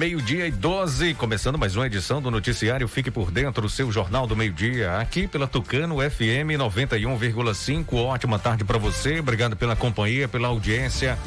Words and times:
Meio-dia 0.00 0.46
e 0.46 0.50
12, 0.50 1.12
começando 1.12 1.58
mais 1.58 1.76
uma 1.76 1.84
edição 1.84 2.22
do 2.22 2.30
Noticiário 2.30 2.88
Fique 2.88 3.10
por 3.10 3.30
Dentro, 3.30 3.66
o 3.66 3.68
seu 3.68 3.92
Jornal 3.92 4.26
do 4.26 4.34
Meio-Dia, 4.34 4.96
aqui 4.96 5.28
pela 5.28 5.46
Tucano 5.46 5.96
FM 5.96 6.56
91,5. 6.56 7.96
Ótima 7.96 8.38
tarde 8.38 8.64
para 8.64 8.78
você, 8.78 9.20
obrigado 9.20 9.56
pela 9.56 9.76
companhia, 9.76 10.26
pela 10.26 10.48
audiência. 10.48 11.18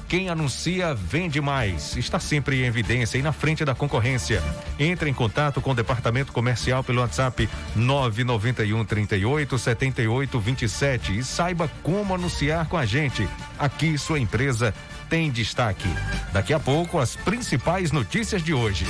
Quem 0.07 0.29
anuncia 0.29 0.93
vende 0.93 1.41
mais. 1.41 1.95
Está 1.97 2.19
sempre 2.19 2.61
em 2.61 2.65
evidência 2.65 3.17
e 3.17 3.21
na 3.21 3.31
frente 3.31 3.65
da 3.65 3.73
concorrência. 3.73 4.41
Entre 4.79 5.09
em 5.09 5.13
contato 5.13 5.59
com 5.61 5.71
o 5.71 5.75
departamento 5.75 6.31
comercial 6.31 6.83
pelo 6.83 7.01
WhatsApp 7.01 7.49
991 7.75 8.85
38 8.85 9.57
78 9.57 10.39
27 10.39 11.17
e 11.17 11.23
saiba 11.23 11.69
como 11.81 12.13
anunciar 12.13 12.67
com 12.67 12.77
a 12.77 12.85
gente. 12.85 13.27
Aqui 13.57 13.97
sua 13.97 14.19
empresa 14.19 14.73
tem 15.09 15.31
destaque. 15.31 15.89
Daqui 16.31 16.53
a 16.53 16.59
pouco 16.59 16.99
as 16.99 17.15
principais 17.15 17.91
notícias 17.91 18.43
de 18.43 18.53
hoje. 18.53 18.85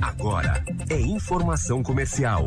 Agora 0.00 0.62
é 0.88 1.00
informação 1.00 1.82
comercial. 1.82 2.46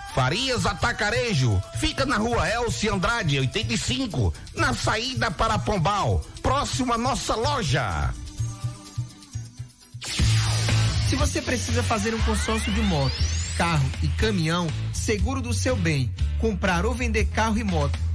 Farias 0.13 0.65
Atacarejo, 0.65 1.61
fica 1.79 2.05
na 2.05 2.17
rua 2.17 2.47
Elci 2.49 2.89
Andrade, 2.89 3.39
85, 3.39 4.33
na 4.55 4.73
saída 4.73 5.31
para 5.31 5.57
Pombal, 5.57 6.23
próximo 6.41 6.93
à 6.93 6.97
nossa 6.97 7.33
loja. 7.35 8.13
Se 11.07 11.15
você 11.15 11.41
precisa 11.41 11.81
fazer 11.81 12.13
um 12.13 12.21
consórcio 12.21 12.73
de 12.73 12.81
moto, 12.81 13.15
carro 13.57 13.89
e 14.03 14.07
caminhão, 14.09 14.67
seguro 14.93 15.41
do 15.41 15.53
seu 15.53 15.75
bem, 15.75 16.13
comprar 16.39 16.85
ou 16.85 16.93
vender 16.93 17.25
carro 17.25 17.57
e 17.57 17.63
moto, 17.63 17.97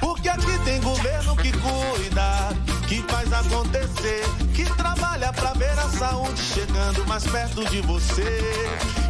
Porque 0.00 0.28
aqui 0.28 0.58
tem 0.64 0.80
governo 0.80 1.36
que 1.36 1.52
cuida, 1.52 2.48
que 2.88 3.02
faz 3.10 3.32
acontecer, 3.32 4.24
que 4.54 4.64
trabalha 4.76 5.32
pra 5.32 5.52
ver 5.54 5.78
a 5.78 5.88
saúde 5.88 6.40
chegando 6.40 7.06
mais 7.06 7.24
perto 7.26 7.64
de 7.64 7.80
você, 7.82 8.40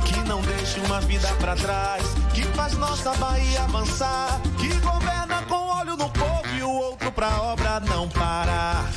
que 0.05 0.19
não 0.29 0.41
deixa 0.43 0.81
uma 0.81 1.01
vida 1.01 1.29
pra 1.41 1.55
trás, 1.55 2.03
que 2.33 2.43
faz 2.55 2.75
nossa 2.75 3.13
Bahia 3.15 3.63
avançar, 3.63 4.41
que 4.59 4.69
governa 4.81 5.43
com 5.49 5.79
olho 5.79 5.97
no 5.97 6.09
povo 6.11 6.49
e 6.57 6.63
o 6.63 6.71
outro 6.71 7.13
pra 7.13 7.43
obra 7.43 7.81
não 7.81 8.09
parar. 8.09 8.91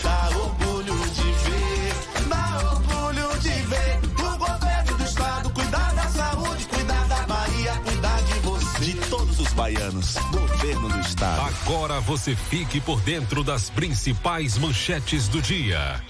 Governo 10.76 10.90
do 10.90 11.00
estado. 11.00 11.42
Agora 11.42 12.00
você 12.02 12.36
fique 12.36 12.80
por 12.82 13.02
dentro 13.02 13.44
das 13.44 13.70
principais 13.70 14.58
manchetes 14.58 15.28
do 15.28 15.42
dia. 15.42 16.02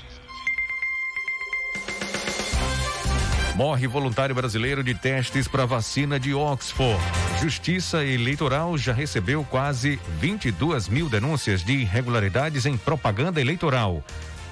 Morre 3.55 3.87
voluntário 3.87 4.35
brasileiro 4.35 4.83
de 4.83 4.93
testes 4.93 5.47
para 5.47 5.65
vacina 5.65 6.19
de 6.19 6.33
Oxford. 6.33 7.01
Justiça 7.41 8.03
Eleitoral 8.03 8.77
já 8.77 8.91
recebeu 8.91 9.45
quase 9.45 9.99
22 10.19 10.89
mil 10.89 11.07
denúncias 11.07 11.63
de 11.63 11.73
irregularidades 11.73 12.65
em 12.65 12.75
propaganda 12.75 13.39
eleitoral. 13.39 14.03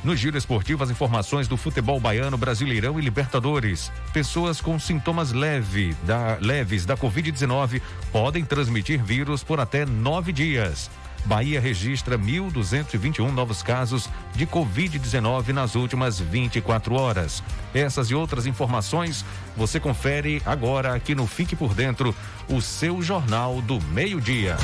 No 0.04 0.18
giro 0.18 0.38
esportivo, 0.38 0.84
as 0.84 0.90
informações 0.90 1.48
do 1.48 1.56
futebol 1.56 1.98
baiano, 1.98 2.38
Brasileirão 2.38 3.00
e 3.00 3.02
Libertadores. 3.02 3.90
Pessoas 4.12 4.60
com 4.60 4.78
sintomas 4.78 5.32
leve 5.32 5.96
da, 6.04 6.38
leves 6.42 6.86
da 6.86 6.98
Covid-19 6.98 7.82
podem 8.12 8.44
transmitir 8.44 9.02
vírus 9.02 9.44
por 9.44 9.62
até 9.62 9.86
nove 9.86 10.34
dias. 10.34 10.92
Bahia 11.26 11.62
registra 11.62 12.20
1.221 12.20 13.32
novos 13.32 13.64
casos 13.64 14.10
de 14.36 14.46
Covid-19 14.46 15.54
nas 15.54 15.74
últimas 15.76 16.20
24 16.20 16.96
horas. 16.96 17.42
Essas 17.74 18.10
e 18.10 18.16
outras 18.16 18.46
informações 18.46 19.24
você 19.56 19.80
confere 19.80 20.42
agora 20.46 20.94
aqui 20.94 21.16
no 21.16 21.26
Fique 21.26 21.56
por 21.56 21.74
Dentro, 21.74 22.14
o 22.50 22.62
seu 22.62 23.02
Jornal 23.02 23.62
do 23.62 23.80
Meio-Dia. 23.86 24.58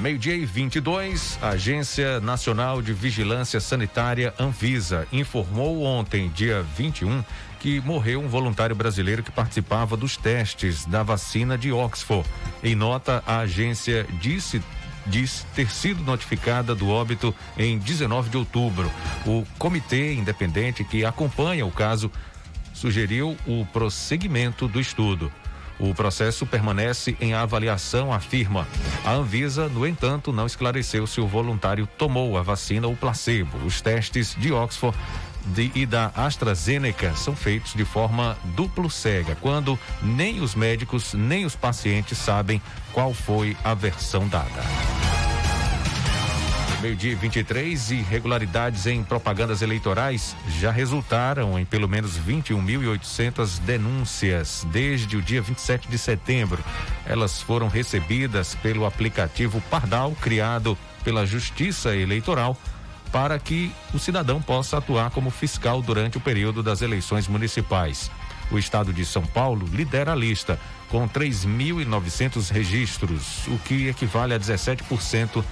Meio-dia 0.00 0.36
e 0.36 0.44
22, 0.44 1.40
a 1.42 1.48
Agência 1.48 2.20
Nacional 2.20 2.80
de 2.80 2.92
Vigilância 2.92 3.58
Sanitária 3.58 4.32
Anvisa 4.38 5.08
informou 5.12 5.82
ontem, 5.82 6.28
dia 6.28 6.62
21, 6.76 7.24
que 7.58 7.80
morreu 7.80 8.20
um 8.20 8.28
voluntário 8.28 8.76
brasileiro 8.76 9.24
que 9.24 9.32
participava 9.32 9.96
dos 9.96 10.16
testes 10.16 10.84
da 10.84 11.02
vacina 11.02 11.58
de 11.58 11.72
Oxford. 11.72 12.24
Em 12.62 12.76
nota, 12.76 13.24
a 13.26 13.38
agência 13.38 14.06
disse 14.20 14.62
diz 15.04 15.44
ter 15.54 15.70
sido 15.70 16.04
notificada 16.04 16.74
do 16.74 16.88
óbito 16.88 17.34
em 17.56 17.78
19 17.78 18.30
de 18.30 18.36
outubro. 18.36 18.90
O 19.26 19.44
comitê 19.58 20.12
independente 20.14 20.84
que 20.84 21.04
acompanha 21.04 21.66
o 21.66 21.72
caso 21.72 22.12
sugeriu 22.72 23.36
o 23.46 23.66
prosseguimento 23.72 24.68
do 24.68 24.78
estudo. 24.78 25.32
O 25.78 25.94
processo 25.94 26.44
permanece 26.44 27.16
em 27.20 27.34
avaliação, 27.34 28.12
afirma. 28.12 28.66
A 29.04 29.12
Anvisa, 29.12 29.68
no 29.68 29.86
entanto, 29.86 30.32
não 30.32 30.46
esclareceu 30.46 31.06
se 31.06 31.20
o 31.20 31.26
voluntário 31.26 31.86
tomou 31.86 32.36
a 32.36 32.42
vacina 32.42 32.86
ou 32.86 32.96
placebo. 32.96 33.56
Os 33.64 33.80
testes 33.80 34.34
de 34.36 34.52
Oxford 34.52 34.96
de, 35.46 35.70
e 35.74 35.86
da 35.86 36.10
AstraZeneca 36.14 37.14
são 37.14 37.34
feitos 37.34 37.74
de 37.74 37.84
forma 37.84 38.36
duplo 38.56 38.90
cega, 38.90 39.36
quando 39.40 39.78
nem 40.02 40.40
os 40.40 40.54
médicos 40.54 41.14
nem 41.14 41.44
os 41.44 41.54
pacientes 41.54 42.18
sabem 42.18 42.60
qual 42.92 43.14
foi 43.14 43.56
a 43.64 43.74
versão 43.74 44.26
dada. 44.28 45.17
Meio-dia 46.80 47.16
23, 47.16 47.90
irregularidades 47.90 48.86
em 48.86 49.02
propagandas 49.02 49.62
eleitorais 49.62 50.36
já 50.60 50.70
resultaram 50.70 51.58
em 51.58 51.64
pelo 51.64 51.88
menos 51.88 52.16
21.800 52.16 53.58
denúncias 53.62 54.64
desde 54.70 55.16
o 55.16 55.22
dia 55.22 55.42
27 55.42 55.88
de 55.88 55.98
setembro. 55.98 56.62
Elas 57.04 57.42
foram 57.42 57.66
recebidas 57.66 58.54
pelo 58.54 58.86
aplicativo 58.86 59.60
Pardal, 59.62 60.12
criado 60.20 60.78
pela 61.02 61.26
Justiça 61.26 61.96
Eleitoral, 61.96 62.56
para 63.10 63.36
que 63.40 63.72
o 63.92 63.98
cidadão 63.98 64.40
possa 64.40 64.78
atuar 64.78 65.10
como 65.10 65.30
fiscal 65.30 65.82
durante 65.82 66.16
o 66.16 66.20
período 66.20 66.62
das 66.62 66.80
eleições 66.80 67.26
municipais. 67.26 68.08
O 68.52 68.58
estado 68.58 68.92
de 68.92 69.04
São 69.04 69.26
Paulo 69.26 69.68
lidera 69.72 70.12
a 70.12 70.16
lista, 70.16 70.60
com 70.88 71.08
3.900 71.08 72.50
registros, 72.50 73.46
o 73.48 73.58
que 73.58 73.88
equivale 73.88 74.32
a 74.32 74.38
17% 74.38 75.44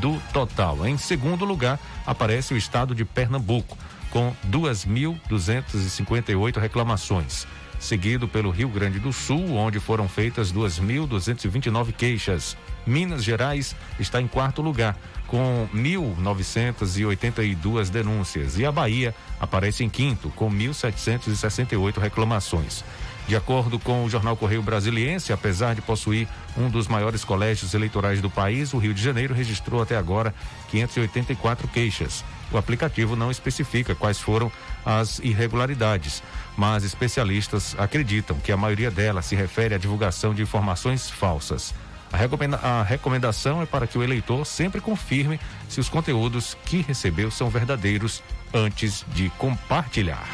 do 0.00 0.18
total. 0.32 0.86
Em 0.86 0.96
segundo 0.96 1.44
lugar, 1.44 1.78
aparece 2.06 2.54
o 2.54 2.56
estado 2.56 2.94
de 2.94 3.04
Pernambuco, 3.04 3.76
com 4.10 4.32
2.258 4.50 6.60
reclamações, 6.60 7.46
seguido 7.80 8.28
pelo 8.28 8.50
Rio 8.50 8.68
Grande 8.68 8.98
do 8.98 9.10
Sul, 9.12 9.54
onde 9.54 9.80
foram 9.80 10.06
feitas 10.08 10.52
2.229 10.52 11.92
queixas. 11.92 12.56
Minas 12.86 13.24
Gerais 13.24 13.74
está 13.98 14.20
em 14.20 14.28
quarto 14.28 14.60
lugar, 14.60 14.94
com 15.26 15.66
1.982 15.74 17.88
denúncias, 17.88 18.58
e 18.58 18.66
a 18.66 18.72
Bahia 18.72 19.14
aparece 19.40 19.82
em 19.82 19.88
quinto, 19.88 20.28
com 20.30 20.50
1.768 20.50 21.98
reclamações. 21.98 22.84
De 23.32 23.36
acordo 23.36 23.78
com 23.78 24.04
o 24.04 24.10
jornal 24.10 24.36
Correio 24.36 24.60
Brasiliense, 24.60 25.32
apesar 25.32 25.74
de 25.74 25.80
possuir 25.80 26.28
um 26.54 26.68
dos 26.68 26.86
maiores 26.86 27.24
colégios 27.24 27.72
eleitorais 27.72 28.20
do 28.20 28.28
país, 28.28 28.74
o 28.74 28.78
Rio 28.78 28.92
de 28.92 29.02
Janeiro 29.02 29.32
registrou 29.32 29.80
até 29.80 29.96
agora 29.96 30.34
584 30.70 31.66
queixas. 31.68 32.22
O 32.52 32.58
aplicativo 32.58 33.16
não 33.16 33.30
especifica 33.30 33.94
quais 33.94 34.18
foram 34.18 34.52
as 34.84 35.18
irregularidades, 35.20 36.22
mas 36.58 36.84
especialistas 36.84 37.74
acreditam 37.78 38.36
que 38.36 38.52
a 38.52 38.56
maioria 38.58 38.90
delas 38.90 39.24
se 39.24 39.34
refere 39.34 39.74
à 39.74 39.78
divulgação 39.78 40.34
de 40.34 40.42
informações 40.42 41.08
falsas. 41.08 41.72
A, 42.12 42.18
recomenda 42.18 42.58
a 42.58 42.82
recomendação 42.82 43.62
é 43.62 43.64
para 43.64 43.86
que 43.86 43.96
o 43.96 44.02
eleitor 44.02 44.44
sempre 44.44 44.78
confirme 44.78 45.40
se 45.70 45.80
os 45.80 45.88
conteúdos 45.88 46.54
que 46.66 46.82
recebeu 46.82 47.30
são 47.30 47.48
verdadeiros 47.48 48.22
antes 48.52 49.06
de 49.14 49.30
compartilhar. 49.38 50.28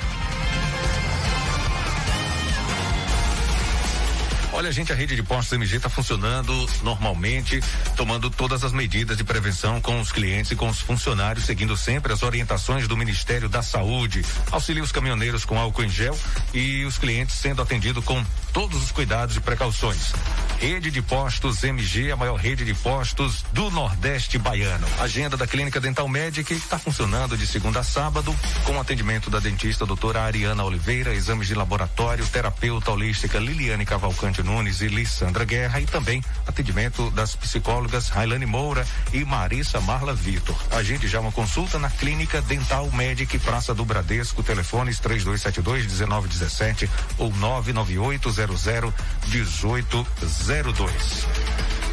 Olha, 4.58 4.72
gente, 4.72 4.92
a 4.92 4.96
rede 4.96 5.14
de 5.14 5.22
postos 5.22 5.52
MG 5.52 5.76
está 5.76 5.88
funcionando 5.88 6.52
normalmente, 6.82 7.60
tomando 7.96 8.28
todas 8.28 8.64
as 8.64 8.72
medidas 8.72 9.16
de 9.16 9.22
prevenção 9.22 9.80
com 9.80 10.00
os 10.00 10.10
clientes 10.10 10.50
e 10.50 10.56
com 10.56 10.68
os 10.68 10.80
funcionários, 10.80 11.44
seguindo 11.44 11.76
sempre 11.76 12.12
as 12.12 12.24
orientações 12.24 12.88
do 12.88 12.96
Ministério 12.96 13.48
da 13.48 13.62
Saúde. 13.62 14.24
Auxilia 14.50 14.82
os 14.82 14.90
caminhoneiros 14.90 15.44
com 15.44 15.56
álcool 15.56 15.84
em 15.84 15.88
gel 15.88 16.18
e 16.52 16.84
os 16.84 16.98
clientes 16.98 17.36
sendo 17.36 17.62
atendidos 17.62 18.04
com 18.04 18.20
todos 18.52 18.82
os 18.82 18.90
cuidados 18.90 19.36
e 19.36 19.40
precauções. 19.40 20.12
Rede 20.58 20.90
de 20.90 21.00
Postos 21.02 21.62
MG, 21.62 22.10
a 22.10 22.16
maior 22.16 22.34
rede 22.34 22.64
de 22.64 22.74
postos 22.74 23.44
do 23.52 23.70
Nordeste 23.70 24.38
Baiano. 24.38 24.88
Agenda 24.98 25.36
da 25.36 25.46
Clínica 25.46 25.78
Dental 25.78 26.08
Medic 26.08 26.52
está 26.52 26.76
funcionando 26.76 27.38
de 27.38 27.46
segunda 27.46 27.78
a 27.78 27.84
sábado, 27.84 28.34
com 28.64 28.80
atendimento 28.80 29.30
da 29.30 29.38
dentista 29.38 29.86
doutora 29.86 30.22
Ariana 30.22 30.64
Oliveira, 30.64 31.14
exames 31.14 31.46
de 31.46 31.54
laboratório, 31.54 32.26
terapeuta 32.26 32.90
holística 32.90 33.38
Liliane 33.38 33.86
Cavalcante 33.86 34.42
Nunes 34.48 34.80
e 34.80 34.88
Lissandra 34.88 35.44
Guerra 35.44 35.78
e 35.78 35.84
também 35.84 36.24
atendimento 36.46 37.10
das 37.10 37.36
psicólogas 37.36 38.08
Railane 38.08 38.46
Moura 38.46 38.86
e 39.12 39.22
Marissa 39.22 39.78
Marla 39.78 40.14
Vitor. 40.14 40.56
Agende 40.70 41.06
já 41.06 41.20
uma 41.20 41.30
consulta 41.30 41.78
na 41.78 41.90
Clínica 41.90 42.40
Dental 42.40 42.90
Medic 42.92 43.38
Praça 43.40 43.74
do 43.74 43.84
Bradesco, 43.84 44.42
telefones 44.42 45.00
3272 45.00 45.84
1917 45.84 46.88
ou 47.18 47.30
998 47.30 48.30
00 48.30 48.94
1802. 49.26 51.26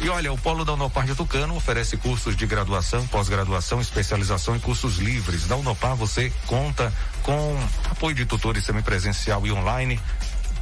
E 0.02 0.08
olha, 0.08 0.32
o 0.32 0.38
Polo 0.38 0.64
da 0.64 0.74
Unopar 0.74 1.04
de 1.04 1.14
Tucano 1.14 1.56
oferece 1.56 1.96
cursos 1.96 2.36
de 2.36 2.46
graduação, 2.46 3.06
pós-graduação, 3.06 3.80
especialização 3.80 4.56
e 4.56 4.60
cursos 4.60 4.96
livres. 4.96 5.46
Da 5.46 5.56
Unopar 5.56 5.96
você 5.96 6.32
conta 6.46 6.92
com 7.22 7.58
apoio 7.90 8.14
de 8.14 8.24
tutores 8.24 8.64
semipresencial 8.64 9.46
e 9.46 9.52
online, 9.52 10.00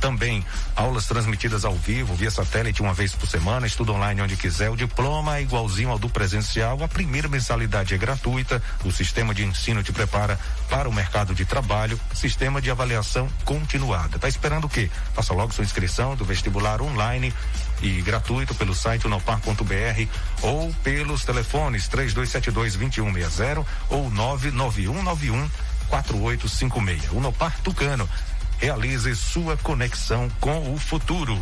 também 0.01 0.45
aulas 0.77 1.07
transmitidas 1.07 1.65
ao 1.65 1.75
vivo, 1.75 2.15
via 2.15 2.31
satélite, 2.31 2.83
uma 2.83 2.95
vez 2.95 3.15
por 3.15 3.27
semana, 3.27 3.67
estudo 3.67 3.93
online 3.93 4.21
onde 4.21 4.37
quiser. 4.37 4.71
O 4.71 4.77
diploma 4.77 5.37
é 5.39 5.43
igualzinho 5.43 5.91
ao 5.91 5.99
do 5.99 6.09
presencial. 6.09 6.83
A 6.83 6.89
primeira 6.89 7.29
mensalidade 7.29 7.95
é 7.95 7.99
gratuita. 7.99 8.63
O 8.85 8.93
sistema 8.93 9.35
de 9.35 9.45
ensino 9.45 9.83
te 9.83 9.93
prepara 9.93 10.39
para 10.69 10.89
o 10.89 10.93
mercado 10.93 11.35
de 11.35 11.45
trabalho. 11.45 11.99
Sistema 12.15 12.61
de 12.61 12.71
avaliação 12.71 13.29
continuada. 13.45 14.19
Tá 14.19 14.29
esperando 14.29 14.65
o 14.65 14.69
quê? 14.69 14.91
Faça 15.15 15.33
logo 15.33 15.53
sua 15.53 15.65
inscrição 15.65 16.17
do 16.17 16.25
vestibular 16.25 16.83
online 16.83 17.33
e 17.83 18.01
gratuito 18.03 18.55
pelo 18.55 18.75
site 18.75 19.07
unopar.br 19.07 20.09
ou 20.43 20.73
pelos 20.83 21.25
telefones 21.25 21.89
3272 21.89 22.77
2160 22.77 23.65
ou 23.91 24.11
99191 24.11 25.49
4856. 25.89 27.13
Unopar 27.13 27.57
Tucano 27.63 28.09
Realize 28.65 29.15
sua 29.15 29.59
conexão 29.59 30.27
com 30.41 30.73
o 30.73 30.79
futuro. 30.79 31.39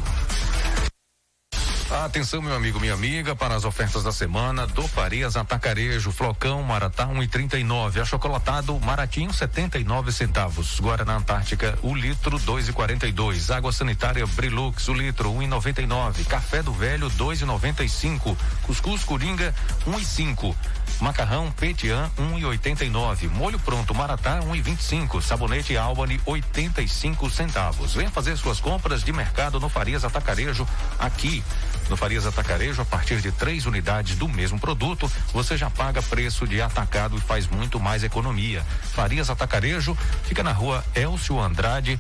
Atenção, 1.92 2.40
meu 2.40 2.56
amigo, 2.56 2.80
minha 2.80 2.94
amiga, 2.94 3.37
para 3.37 3.54
as 3.54 3.66
ofertas 3.66 4.02
da 4.02 4.11
semana 4.11 4.66
do 4.66 4.88
Farias 4.88 5.37
Atacarejo, 5.37 6.11
Flocão 6.11 6.62
Maratá 6.62 7.06
1,39, 7.06 7.99
um 7.99 8.02
achocolatado 8.02 8.80
Maratinho 8.80 9.32
79 9.32 10.11
centavos, 10.11 10.80
Guaraná 10.80 11.16
Antártica 11.16 11.78
o 11.82 11.94
litro 11.94 12.38
2,42, 12.40 13.54
água 13.54 13.70
sanitária 13.72 14.26
Brilux 14.26 14.88
o 14.88 14.94
litro 14.94 15.30
1,99, 15.32 16.25
café 16.26 16.62
do 16.62 16.72
velho 16.72 17.11
2,95, 17.11 18.37
cuscuz 18.62 19.04
Coringa 19.04 19.54
1,5. 19.87 20.56
Macarrão 21.02 21.50
Petian 21.50 22.08
1,89. 22.16 23.28
Molho 23.28 23.58
pronto 23.58 23.92
Maratá 23.92 24.38
1,25. 24.40 25.20
Sabonete 25.20 25.76
Albany 25.76 26.20
85 26.25 27.28
centavos. 27.28 27.94
Venha 27.94 28.08
fazer 28.08 28.37
suas 28.37 28.61
compras 28.61 29.02
de 29.02 29.12
mercado 29.12 29.58
no 29.58 29.68
Farias 29.68 30.04
Atacarejo 30.04 30.66
aqui. 31.00 31.42
No 31.88 31.96
Farias 31.96 32.26
Atacarejo, 32.26 32.80
a 32.82 32.84
partir 32.84 33.20
de 33.20 33.30
três 33.32 33.66
unidades 33.66 34.16
do 34.16 34.28
mesmo 34.28 34.58
produto, 34.58 35.10
você 35.32 35.56
já 35.56 35.68
paga 35.68 36.02
preço 36.02 36.46
de 36.46 36.60
atacado 36.60 37.16
e 37.16 37.20
faz 37.20 37.46
muito 37.46 37.78
mais 37.78 38.02
economia. 38.02 38.62
Farias 38.94 39.28
Atacarejo 39.28 39.96
fica 40.24 40.42
na 40.42 40.52
rua 40.52 40.84
Elcio 40.94 41.38
Andrade, 41.40 41.98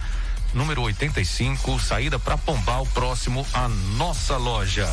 número 0.54 0.82
85, 0.82 1.78
saída 1.78 2.18
para 2.18 2.38
Pombal, 2.38 2.86
próximo 2.86 3.46
à 3.52 3.68
nossa 3.68 4.36
loja. 4.36 4.88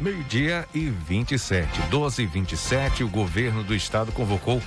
Meio-dia 0.00 0.66
e 0.72 0.88
27, 0.88 1.82
12 1.90 2.22
e 2.22 2.26
27, 2.26 3.04
o 3.04 3.08
governo 3.08 3.62
do 3.62 3.74
estado 3.74 4.10
convocou 4.12 4.62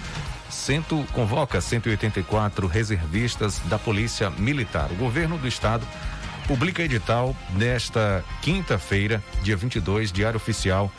cento, 0.53 1.05
convoca 1.12 1.60
184 1.60 2.67
reservistas 2.67 3.60
da 3.65 3.77
Polícia 3.79 4.29
Militar. 4.29 4.91
O 4.91 4.95
governo 4.95 5.38
do 5.38 5.48
estado 5.48 5.86
publica 6.48 6.81
edital 6.81 7.36
nesta 7.55 8.24
quinta-feira, 8.41 9.24
dia 9.41 9.55
22, 9.55 10.12
Diário 10.12 10.38
Oficial. 10.38 10.91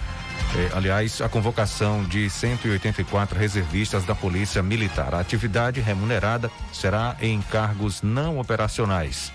Eh, 0.57 0.71
aliás, 0.75 1.21
a 1.21 1.29
convocação 1.29 2.05
de 2.05 2.29
184 2.29 3.39
reservistas 3.39 4.05
da 4.05 4.15
Polícia 4.15 4.63
Militar. 4.63 5.15
A 5.15 5.21
atividade 5.21 5.81
remunerada 5.81 6.51
será 6.73 7.17
em 7.21 7.41
cargos 7.43 8.03
não 8.03 8.39
operacionais 8.39 9.33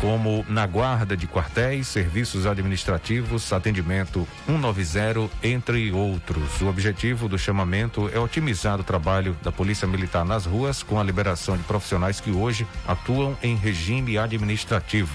como 0.00 0.44
na 0.48 0.66
guarda 0.66 1.16
de 1.16 1.26
quartéis, 1.26 1.88
serviços 1.88 2.46
administrativos, 2.46 3.52
atendimento 3.52 4.26
190, 4.46 5.28
entre 5.42 5.90
outros. 5.92 6.60
O 6.60 6.68
objetivo 6.68 7.28
do 7.28 7.38
chamamento 7.38 8.10
é 8.12 8.18
otimizar 8.18 8.80
o 8.80 8.84
trabalho 8.84 9.36
da 9.42 9.52
Polícia 9.52 9.86
Militar 9.86 10.24
nas 10.24 10.46
ruas 10.46 10.82
com 10.82 10.98
a 10.98 11.04
liberação 11.04 11.56
de 11.56 11.62
profissionais 11.64 12.20
que 12.20 12.30
hoje 12.30 12.66
atuam 12.86 13.36
em 13.42 13.56
regime 13.56 14.18
administrativo. 14.18 15.10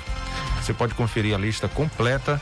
Você 0.62 0.74
pode 0.74 0.94
conferir 0.94 1.36
a 1.36 1.38
lista 1.38 1.68
completa 1.68 2.40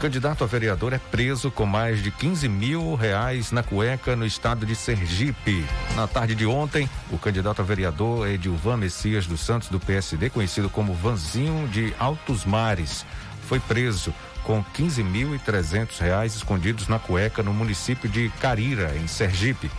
Candidato 0.00 0.42
a 0.42 0.46
vereador 0.46 0.94
é 0.94 0.98
preso 0.98 1.50
com 1.50 1.66
mais 1.66 2.02
de 2.02 2.10
15 2.10 2.48
mil 2.48 2.94
reais 2.94 3.52
na 3.52 3.62
cueca 3.62 4.16
no 4.16 4.24
estado 4.24 4.64
de 4.64 4.74
Sergipe. 4.74 5.62
Na 5.94 6.08
tarde 6.08 6.34
de 6.34 6.46
ontem, 6.46 6.88
o 7.10 7.18
candidato 7.18 7.60
a 7.60 7.64
vereador 7.66 8.26
Edilvan 8.26 8.78
Messias 8.78 9.26
dos 9.26 9.42
Santos, 9.42 9.68
do 9.68 9.78
PSD, 9.78 10.30
conhecido 10.30 10.70
como 10.70 10.94
Vanzinho 10.94 11.68
de 11.68 11.92
Altos 11.98 12.46
Mares, 12.46 13.04
foi 13.46 13.60
preso 13.60 14.14
com 14.42 14.64
15.300 14.64 16.00
reais 16.00 16.34
escondidos 16.34 16.88
na 16.88 16.98
cueca 16.98 17.42
no 17.42 17.52
município 17.52 18.08
de 18.08 18.30
Carira, 18.40 18.96
em 18.96 19.06
Sergipe. 19.06 19.70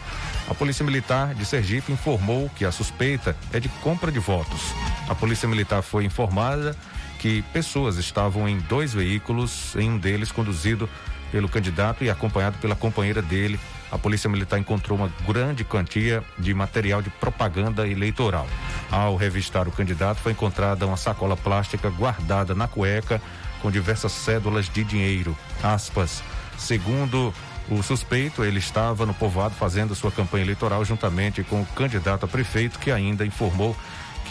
A 0.48 0.54
Polícia 0.54 0.86
Militar 0.86 1.34
de 1.34 1.46
Sergipe 1.46 1.92
informou 1.92 2.48
que 2.56 2.64
a 2.64 2.72
suspeita 2.72 3.36
é 3.52 3.60
de 3.60 3.70
compra 3.70 4.12
de 4.12 4.20
votos. 4.20 4.62
A 5.10 5.16
Polícia 5.16 5.50
Militar 5.50 5.82
foi 5.82 6.06
informada 6.06 6.78
que 7.22 7.44
pessoas 7.54 7.98
estavam 7.98 8.50
em 8.50 8.58
dois 8.58 8.94
veículos, 8.94 9.76
em 9.76 9.92
um 9.92 9.98
deles 9.98 10.32
conduzido 10.32 10.90
pelo 11.32 11.48
candidato 11.48 12.04
e 12.04 12.10
acompanhado 12.10 12.58
pela 12.58 12.76
companheira 12.76 13.22
dele. 13.22 13.60
A 13.92 13.98
Polícia 13.98 14.28
Militar 14.28 14.58
encontrou 14.58 14.98
uma 14.98 15.12
grande 15.28 15.64
quantia 15.64 16.24
de 16.40 16.52
material 16.52 17.00
de 17.00 17.12
propaganda 17.12 17.88
eleitoral. 17.88 18.48
Ao 18.90 19.16
revistar 19.16 19.68
o 19.68 19.72
candidato, 19.72 20.18
foi 20.18 20.32
encontrada 20.32 20.88
uma 20.88 20.98
sacola 20.98 21.38
plástica 21.38 21.92
guardada 21.92 22.56
na 22.56 22.68
cueca 22.68 23.22
com 23.62 23.70
diversas 23.70 24.12
cédulas 24.14 24.68
de 24.68 24.84
dinheiro. 24.84 25.38
Aspas. 25.62 26.24
Segundo 26.58 27.32
o 27.70 27.84
suspeito, 27.84 28.44
ele 28.44 28.58
estava 28.58 29.06
no 29.06 29.14
povoado 29.14 29.54
fazendo 29.54 29.94
sua 29.94 30.12
campanha 30.12 30.44
eleitoral 30.44 30.84
juntamente 30.84 31.44
com 31.44 31.62
o 31.62 31.66
candidato 31.68 32.26
a 32.26 32.28
prefeito, 32.28 32.80
que 32.80 32.90
ainda 32.90 33.24
informou 33.24 33.76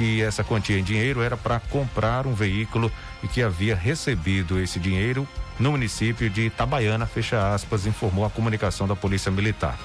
que 0.01 0.23
essa 0.23 0.43
quantia 0.43 0.79
em 0.79 0.83
dinheiro 0.83 1.21
era 1.21 1.37
para 1.37 1.61
comprar 1.61 2.27
um 2.27 2.33
veículo 2.33 2.91
e 3.23 3.29
que 3.29 3.43
havia 3.43 3.77
recebido 3.77 4.59
esse 4.59 4.81
dinheiro 4.81 5.29
no 5.59 5.73
município 5.73 6.31
de 6.31 6.47
Itabaiana, 6.47 7.05
fecha 7.05 7.53
aspas, 7.53 7.85
informou 7.85 8.25
a 8.25 8.31
comunicação 8.31 8.89
da 8.89 8.97
Polícia 8.97 9.31
Militar. 9.31 9.79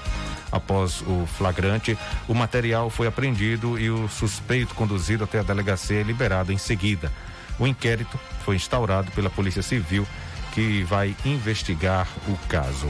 Após 0.50 1.02
o 1.02 1.26
flagrante, 1.26 1.98
o 2.26 2.32
material 2.32 2.88
foi 2.88 3.06
apreendido 3.06 3.78
e 3.78 3.90
o 3.90 4.08
suspeito 4.08 4.74
conduzido 4.74 5.24
até 5.24 5.40
a 5.40 5.42
delegacia 5.42 6.02
liberado 6.02 6.50
em 6.50 6.56
seguida. 6.56 7.12
O 7.58 7.66
inquérito 7.66 8.18
foi 8.42 8.56
instaurado 8.56 9.10
pela 9.10 9.28
Polícia 9.28 9.60
Civil, 9.60 10.08
que 10.54 10.82
vai 10.84 11.14
investigar 11.26 12.08
o 12.26 12.38
caso. 12.48 12.88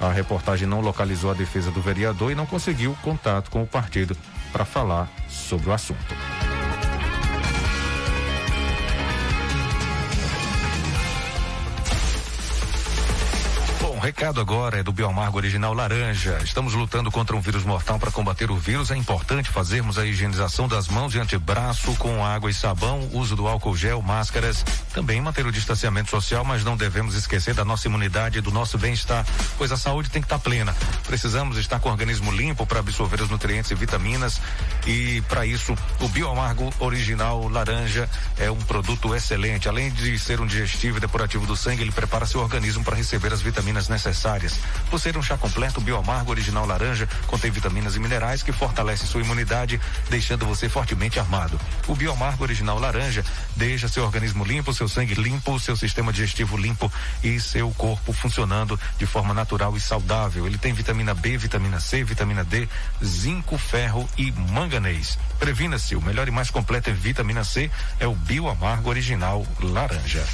A 0.00 0.10
reportagem 0.10 0.66
não 0.66 0.80
localizou 0.80 1.30
a 1.30 1.34
defesa 1.34 1.70
do 1.70 1.82
vereador 1.82 2.32
e 2.32 2.34
não 2.34 2.46
conseguiu 2.46 2.96
contato 3.02 3.50
com 3.50 3.62
o 3.62 3.66
partido 3.66 4.16
para 4.50 4.64
falar 4.64 5.06
sobre 5.28 5.68
o 5.68 5.72
assunto. 5.74 6.31
Recado 14.02 14.40
agora 14.40 14.80
é 14.80 14.82
do 14.82 14.90
Bioamargo 14.90 15.36
Original 15.36 15.72
Laranja. 15.72 16.40
Estamos 16.42 16.74
lutando 16.74 17.08
contra 17.08 17.36
um 17.36 17.40
vírus 17.40 17.62
mortal. 17.62 18.00
Para 18.00 18.10
combater 18.10 18.50
o 18.50 18.56
vírus, 18.56 18.90
é 18.90 18.96
importante 18.96 19.48
fazermos 19.48 19.96
a 19.96 20.04
higienização 20.04 20.66
das 20.66 20.88
mãos 20.88 21.14
e 21.14 21.20
antebraço 21.20 21.94
com 21.94 22.24
água 22.24 22.50
e 22.50 22.54
sabão, 22.54 23.08
uso 23.12 23.36
do 23.36 23.46
álcool 23.46 23.76
gel, 23.76 24.02
máscaras. 24.02 24.64
Também 24.92 25.20
manter 25.20 25.46
o 25.46 25.52
distanciamento 25.52 26.10
social, 26.10 26.44
mas 26.44 26.64
não 26.64 26.76
devemos 26.76 27.14
esquecer 27.14 27.54
da 27.54 27.64
nossa 27.64 27.88
imunidade 27.88 28.38
e 28.38 28.40
do 28.40 28.50
nosso 28.50 28.76
bem-estar, 28.76 29.26
pois 29.56 29.72
a 29.72 29.76
saúde 29.76 30.10
tem 30.10 30.20
que 30.20 30.26
estar 30.26 30.38
plena. 30.38 30.74
Precisamos 31.06 31.56
estar 31.56 31.80
com 31.80 31.88
o 31.88 31.92
organismo 31.92 32.30
limpo 32.30 32.66
para 32.66 32.80
absorver 32.80 33.20
os 33.22 33.30
nutrientes 33.30 33.70
e 33.70 33.74
vitaminas. 33.74 34.40
E 34.86 35.22
para 35.22 35.46
isso, 35.46 35.74
o 36.00 36.08
Bioamargo 36.08 36.72
Original 36.78 37.48
Laranja 37.48 38.08
é 38.36 38.50
um 38.50 38.58
produto 38.58 39.14
excelente. 39.14 39.68
Além 39.68 39.90
de 39.90 40.18
ser 40.18 40.40
um 40.40 40.46
digestivo 40.46 40.98
e 40.98 41.00
depurativo 41.00 41.46
do 41.46 41.56
sangue, 41.56 41.82
ele 41.82 41.92
prepara 41.92 42.26
seu 42.26 42.40
organismo 42.40 42.84
para 42.84 42.96
receber 42.96 43.32
as 43.32 43.40
vitaminas 43.40 43.88
necessárias. 43.88 44.58
Por 44.90 45.00
ser 45.00 45.16
um 45.16 45.22
chá 45.22 45.38
completo, 45.38 45.80
o 45.80 45.82
Bioamargo 45.82 46.30
Original 46.30 46.66
Laranja 46.66 47.08
contém 47.26 47.50
vitaminas 47.50 47.96
e 47.96 48.00
minerais 48.00 48.42
que 48.42 48.52
fortalecem 48.52 49.06
sua 49.06 49.22
imunidade, 49.22 49.80
deixando 50.10 50.46
você 50.46 50.68
fortemente 50.68 51.18
armado. 51.18 51.58
O 51.86 51.94
Bioamargo 51.94 52.42
Original 52.42 52.78
Laranja 52.78 53.24
deixa 53.56 53.88
seu 53.88 54.04
organismo 54.04 54.44
limpo, 54.44 54.74
seu 54.74 54.81
sangue 54.88 55.14
limpo, 55.14 55.58
seu 55.58 55.76
sistema 55.76 56.12
digestivo 56.12 56.56
limpo 56.56 56.92
e 57.22 57.40
seu 57.40 57.70
corpo 57.72 58.12
funcionando 58.12 58.78
de 58.98 59.06
forma 59.06 59.34
natural 59.34 59.76
e 59.76 59.80
saudável. 59.80 60.46
Ele 60.46 60.58
tem 60.58 60.72
vitamina 60.72 61.14
B, 61.14 61.36
vitamina 61.36 61.80
C, 61.80 62.04
vitamina 62.04 62.44
D, 62.44 62.68
zinco, 63.04 63.56
ferro 63.58 64.08
e 64.16 64.30
manganês. 64.32 65.18
Previna-se, 65.38 65.96
o 65.96 66.02
melhor 66.02 66.28
e 66.28 66.30
mais 66.30 66.50
completo 66.50 66.90
em 66.90 66.94
vitamina 66.94 67.44
C 67.44 67.70
é 67.98 68.06
o 68.06 68.14
Bioamargo 68.14 68.88
Original 68.88 69.46
Laranja. 69.60 70.24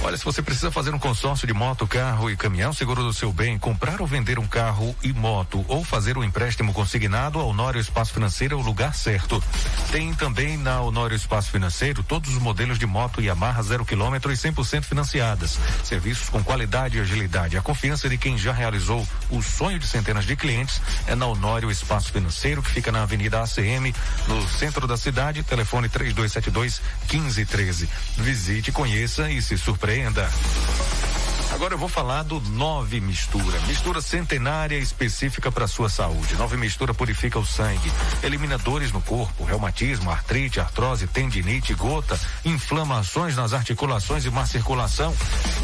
Olha, 0.00 0.16
se 0.16 0.24
você 0.24 0.40
precisa 0.40 0.70
fazer 0.70 0.94
um 0.94 0.98
consórcio 0.98 1.46
de 1.46 1.52
moto, 1.52 1.86
carro 1.86 2.30
e 2.30 2.36
caminhão, 2.36 2.72
seguro 2.72 3.02
do 3.02 3.12
seu 3.12 3.32
bem, 3.32 3.58
comprar 3.58 4.00
ou 4.00 4.06
vender 4.06 4.38
um 4.38 4.46
carro 4.46 4.94
e 5.02 5.12
moto, 5.12 5.64
ou 5.66 5.84
fazer 5.84 6.16
um 6.16 6.22
empréstimo 6.22 6.72
consignado, 6.72 7.40
a 7.40 7.42
Honório 7.42 7.80
Espaço 7.80 8.14
Financeiro 8.14 8.54
é 8.54 8.58
o 8.58 8.62
lugar 8.62 8.94
certo. 8.94 9.42
Tem 9.90 10.14
também 10.14 10.56
na 10.56 10.80
Honório 10.80 11.16
Espaço 11.16 11.50
Financeiro 11.50 12.04
todos 12.04 12.30
os 12.30 12.40
modelos 12.40 12.78
de 12.78 12.86
moto 12.86 13.20
Yamaha 13.20 13.60
zero 13.62 13.84
quilômetro 13.84 14.32
e 14.32 14.36
100% 14.36 14.84
financiadas. 14.84 15.58
Serviços 15.82 16.28
com 16.28 16.44
qualidade 16.44 16.96
e 16.96 17.00
agilidade. 17.00 17.58
A 17.58 17.62
confiança 17.62 18.08
de 18.08 18.16
quem 18.16 18.38
já 18.38 18.52
realizou 18.52 19.06
o 19.30 19.42
sonho 19.42 19.80
de 19.80 19.86
centenas 19.86 20.24
de 20.24 20.36
clientes 20.36 20.80
é 21.08 21.16
na 21.16 21.26
Honório 21.26 21.72
Espaço 21.72 22.12
Financeiro, 22.12 22.62
que 22.62 22.70
fica 22.70 22.92
na 22.92 23.02
Avenida 23.02 23.42
ACM, 23.42 23.92
no 24.28 24.48
centro 24.48 24.86
da 24.86 24.96
cidade. 24.96 25.42
Telefone 25.42 25.88
3272 25.88 26.80
1513. 27.12 27.88
Visite, 28.16 28.70
conheça 28.70 29.28
e 29.28 29.42
se 29.42 29.58
surpreenda 29.58 29.87
surpreenda. 29.88 30.28
Agora 31.50 31.74
eu 31.74 31.78
vou 31.78 31.88
falar 31.88 32.24
do 32.24 32.40
Nove 32.40 33.00
Mistura. 33.00 33.58
Mistura 33.62 34.02
centenária 34.02 34.76
específica 34.76 35.50
para 35.50 35.66
sua 35.66 35.88
saúde. 35.88 36.36
Nove 36.36 36.56
Mistura 36.56 36.92
purifica 36.92 37.38
o 37.38 37.46
sangue, 37.46 37.90
elimina 38.22 38.58
dores 38.58 38.92
no 38.92 39.00
corpo, 39.00 39.44
reumatismo, 39.44 40.10
artrite, 40.10 40.60
artrose, 40.60 41.06
tendinite, 41.06 41.72
gota, 41.74 42.20
inflamações 42.44 43.34
nas 43.34 43.54
articulações 43.54 44.24
e 44.24 44.30
má 44.30 44.46
circulação. 44.46 45.14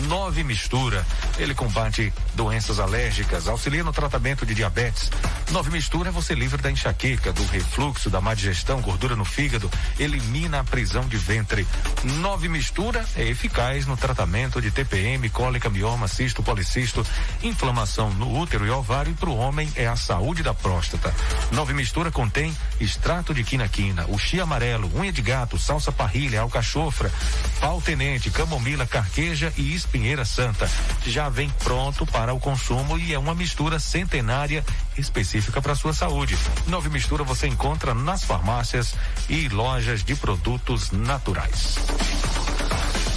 Nove 0.08 0.42
Mistura. 0.42 1.06
Ele 1.38 1.54
combate 1.54 2.12
doenças 2.34 2.80
alérgicas, 2.80 3.46
auxilia 3.46 3.84
no 3.84 3.92
tratamento 3.92 4.46
de 4.46 4.54
diabetes. 4.54 5.10
Nove 5.50 5.70
Mistura 5.70 6.08
é 6.08 6.12
você 6.12 6.34
livre 6.34 6.60
da 6.60 6.70
enxaqueca, 6.70 7.32
do 7.32 7.44
refluxo, 7.46 8.08
da 8.08 8.20
má 8.20 8.34
digestão, 8.34 8.80
gordura 8.80 9.14
no 9.14 9.24
fígado, 9.24 9.70
elimina 9.98 10.60
a 10.60 10.64
prisão 10.64 11.06
de 11.06 11.16
ventre. 11.16 11.66
Nove 12.02 12.48
Mistura 12.48 13.04
é 13.14 13.28
eficaz 13.28 13.86
no 13.86 13.96
tratamento 13.96 14.60
de 14.60 14.70
TPM, 14.70 15.28
cólica 15.28 15.73
mioma, 15.74 16.06
cisto, 16.06 16.40
policisto, 16.40 17.04
inflamação 17.42 18.10
no 18.14 18.38
útero 18.38 18.64
e 18.64 18.70
ovário 18.70 19.10
e 19.10 19.14
para 19.14 19.28
o 19.28 19.36
homem 19.36 19.70
é 19.74 19.88
a 19.88 19.96
saúde 19.96 20.42
da 20.42 20.54
próstata. 20.54 21.12
Nove 21.50 21.74
mistura 21.74 22.12
contém 22.12 22.56
extrato 22.80 23.34
de 23.34 23.42
quinaquina, 23.42 24.06
chia 24.16 24.44
amarelo, 24.44 24.90
unha 24.94 25.12
de 25.12 25.20
gato, 25.20 25.58
salsa 25.58 25.90
parrilha, 25.90 26.40
alcachofra, 26.40 27.12
pau 27.60 27.80
tenente, 27.80 28.30
camomila, 28.30 28.86
carqueja 28.86 29.52
e 29.56 29.74
espinheira 29.74 30.24
santa. 30.24 30.70
Já 31.06 31.28
vem 31.28 31.50
pronto 31.62 32.06
para 32.06 32.32
o 32.32 32.40
consumo 32.40 32.96
e 32.96 33.12
é 33.12 33.18
uma 33.18 33.34
mistura 33.34 33.78
centenária 33.78 34.64
específica 34.96 35.60
para 35.60 35.74
sua 35.74 35.92
saúde. 35.92 36.38
Nove 36.68 36.88
mistura 36.88 37.24
você 37.24 37.48
encontra 37.48 37.92
nas 37.92 38.24
farmácias 38.24 38.94
e 39.28 39.48
lojas 39.48 40.04
de 40.04 40.14
produtos 40.14 40.90
naturais. 40.92 41.78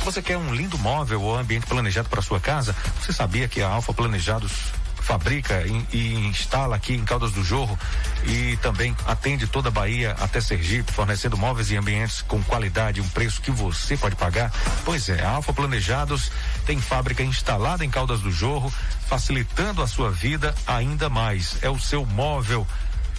Você 0.07 0.21
quer 0.21 0.37
um 0.37 0.55
lindo 0.55 0.77
móvel 0.77 1.21
ou 1.21 1.37
ambiente 1.37 1.67
planejado 1.67 2.07
para 2.07 2.21
sua 2.21 2.39
casa? 2.39 2.73
Você 3.01 3.11
sabia 3.11 3.45
que 3.45 3.61
a 3.61 3.67
Alfa 3.67 3.93
Planejados 3.93 4.53
fabrica 5.01 5.65
e, 5.91 6.13
instala 6.29 6.77
aqui 6.77 6.93
em 6.93 7.03
Caldas 7.03 7.33
do 7.33 7.43
Jorro 7.43 7.77
e 8.25 8.55
também 8.61 8.95
atende 9.05 9.47
toda 9.47 9.67
a 9.67 9.71
Bahia 9.71 10.15
até 10.17 10.39
Sergipe, 10.39 10.93
fornecendo 10.93 11.35
móveis 11.37 11.71
e 11.71 11.75
ambientes 11.75 12.21
com 12.21 12.41
qualidade 12.41 13.01
e 13.01 13.03
um 13.03 13.09
preço 13.09 13.41
que 13.41 13.51
você 13.51 13.97
pode 13.97 14.15
pagar? 14.15 14.49
Pois 14.85 15.09
é, 15.09 15.21
a 15.21 15.31
Alfa 15.31 15.51
Planejados 15.51 16.31
tem 16.65 16.79
fábrica 16.79 17.21
instalada 17.21 17.83
em 17.83 17.89
Caldas 17.89 18.21
do 18.21 18.31
Jorro, 18.31 18.71
facilitando 19.09 19.81
a 19.81 19.87
sua 19.87 20.09
vida 20.09 20.55
ainda 20.65 21.09
mais. 21.09 21.57
É 21.61 21.69
o 21.69 21.77
seu 21.77 22.05
móvel 22.05 22.65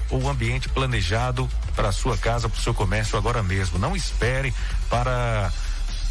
ou 0.08 0.26
ambiente 0.26 0.70
planejado 0.70 1.46
para 1.76 1.90
a 1.90 1.92
sua 1.92 2.16
casa, 2.16 2.48
para 2.48 2.58
o 2.58 2.62
seu 2.62 2.72
comércio 2.72 3.18
agora 3.18 3.42
mesmo. 3.42 3.78
Não 3.78 3.94
espere 3.94 4.54
para 4.88 5.52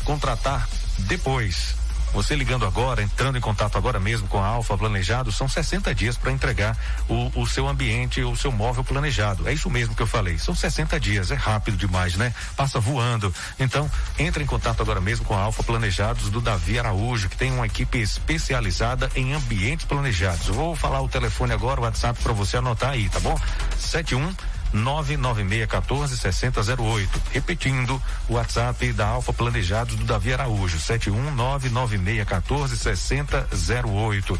contratar 0.07 0.65
depois. 0.99 1.75
Você 2.13 2.33
ligando 2.33 2.65
agora, 2.65 3.03
entrando 3.03 3.37
em 3.37 3.41
contato 3.41 3.77
agora 3.77 3.99
mesmo 3.99 4.25
com 4.29 4.41
a 4.41 4.47
Alfa 4.47 4.77
Planejado, 4.77 5.33
são 5.33 5.49
60 5.49 5.93
dias 5.93 6.17
para 6.17 6.31
entregar 6.31 6.77
o, 7.09 7.41
o, 7.41 7.45
seu 7.45 7.67
ambiente, 7.67 8.21
o 8.21 8.33
seu 8.33 8.49
móvel 8.49 8.85
planejado. 8.85 9.47
É 9.49 9.51
isso 9.51 9.69
mesmo 9.69 9.93
que 9.93 10.01
eu 10.01 10.07
falei. 10.07 10.37
São 10.37 10.55
60 10.55 10.97
dias, 10.97 11.29
é 11.29 11.35
rápido 11.35 11.75
demais, 11.75 12.15
né? 12.15 12.33
Passa 12.55 12.79
voando. 12.79 13.35
Então, 13.59 13.91
entre 14.17 14.41
em 14.41 14.47
contato 14.47 14.81
agora 14.81 15.01
mesmo 15.01 15.25
com 15.25 15.35
a 15.35 15.41
Alfa 15.41 15.61
Planejados 15.61 16.29
do 16.29 16.39
Davi 16.39 16.79
Araújo, 16.79 17.27
que 17.27 17.35
tem 17.35 17.51
uma 17.51 17.65
equipe 17.65 17.99
especializada 17.99 19.11
em 19.13 19.33
ambientes 19.33 19.85
planejados. 19.85 20.47
vou 20.47 20.73
falar 20.73 21.01
o 21.01 21.09
telefone 21.09 21.51
agora, 21.51 21.81
o 21.81 21.83
WhatsApp 21.83 22.23
para 22.23 22.31
você 22.31 22.55
anotar 22.55 22.91
aí, 22.91 23.09
tá 23.09 23.19
bom? 23.19 23.37
71 23.77 24.33
99614 24.73 26.17
6008. 26.17 27.21
Repetindo, 27.31 28.01
o 28.29 28.33
WhatsApp 28.33 28.91
da 28.93 29.07
Alfa 29.07 29.33
Planejados 29.33 29.95
do 29.95 30.03
Davi 30.05 30.33
Araújo, 30.33 30.77
7199614 30.77 32.75
6008. 32.75 34.39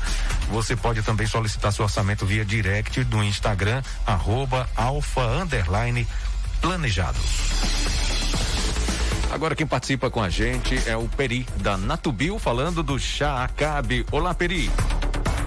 Você 0.49 0.75
pode 0.75 1.01
também 1.01 1.27
solicitar 1.27 1.71
seu 1.71 1.85
orçamento 1.85 2.25
via 2.25 2.43
direct 2.45 3.03
do 3.03 3.23
Instagram, 3.23 3.81
arroba 4.05 4.69
alfa 4.75 5.21
underline 5.21 6.07
planejados. 6.61 7.21
Agora 9.31 9.55
quem 9.55 9.67
participa 9.67 10.09
com 10.09 10.21
a 10.21 10.29
gente 10.29 10.77
é 10.89 10.95
o 10.95 11.07
Peri 11.07 11.45
da 11.57 11.77
Natubio 11.77 12.39
falando 12.39 12.81
do 12.81 12.97
chá 12.97 13.43
Acabe. 13.43 14.05
Olá, 14.11 14.33
Peri. 14.33 14.71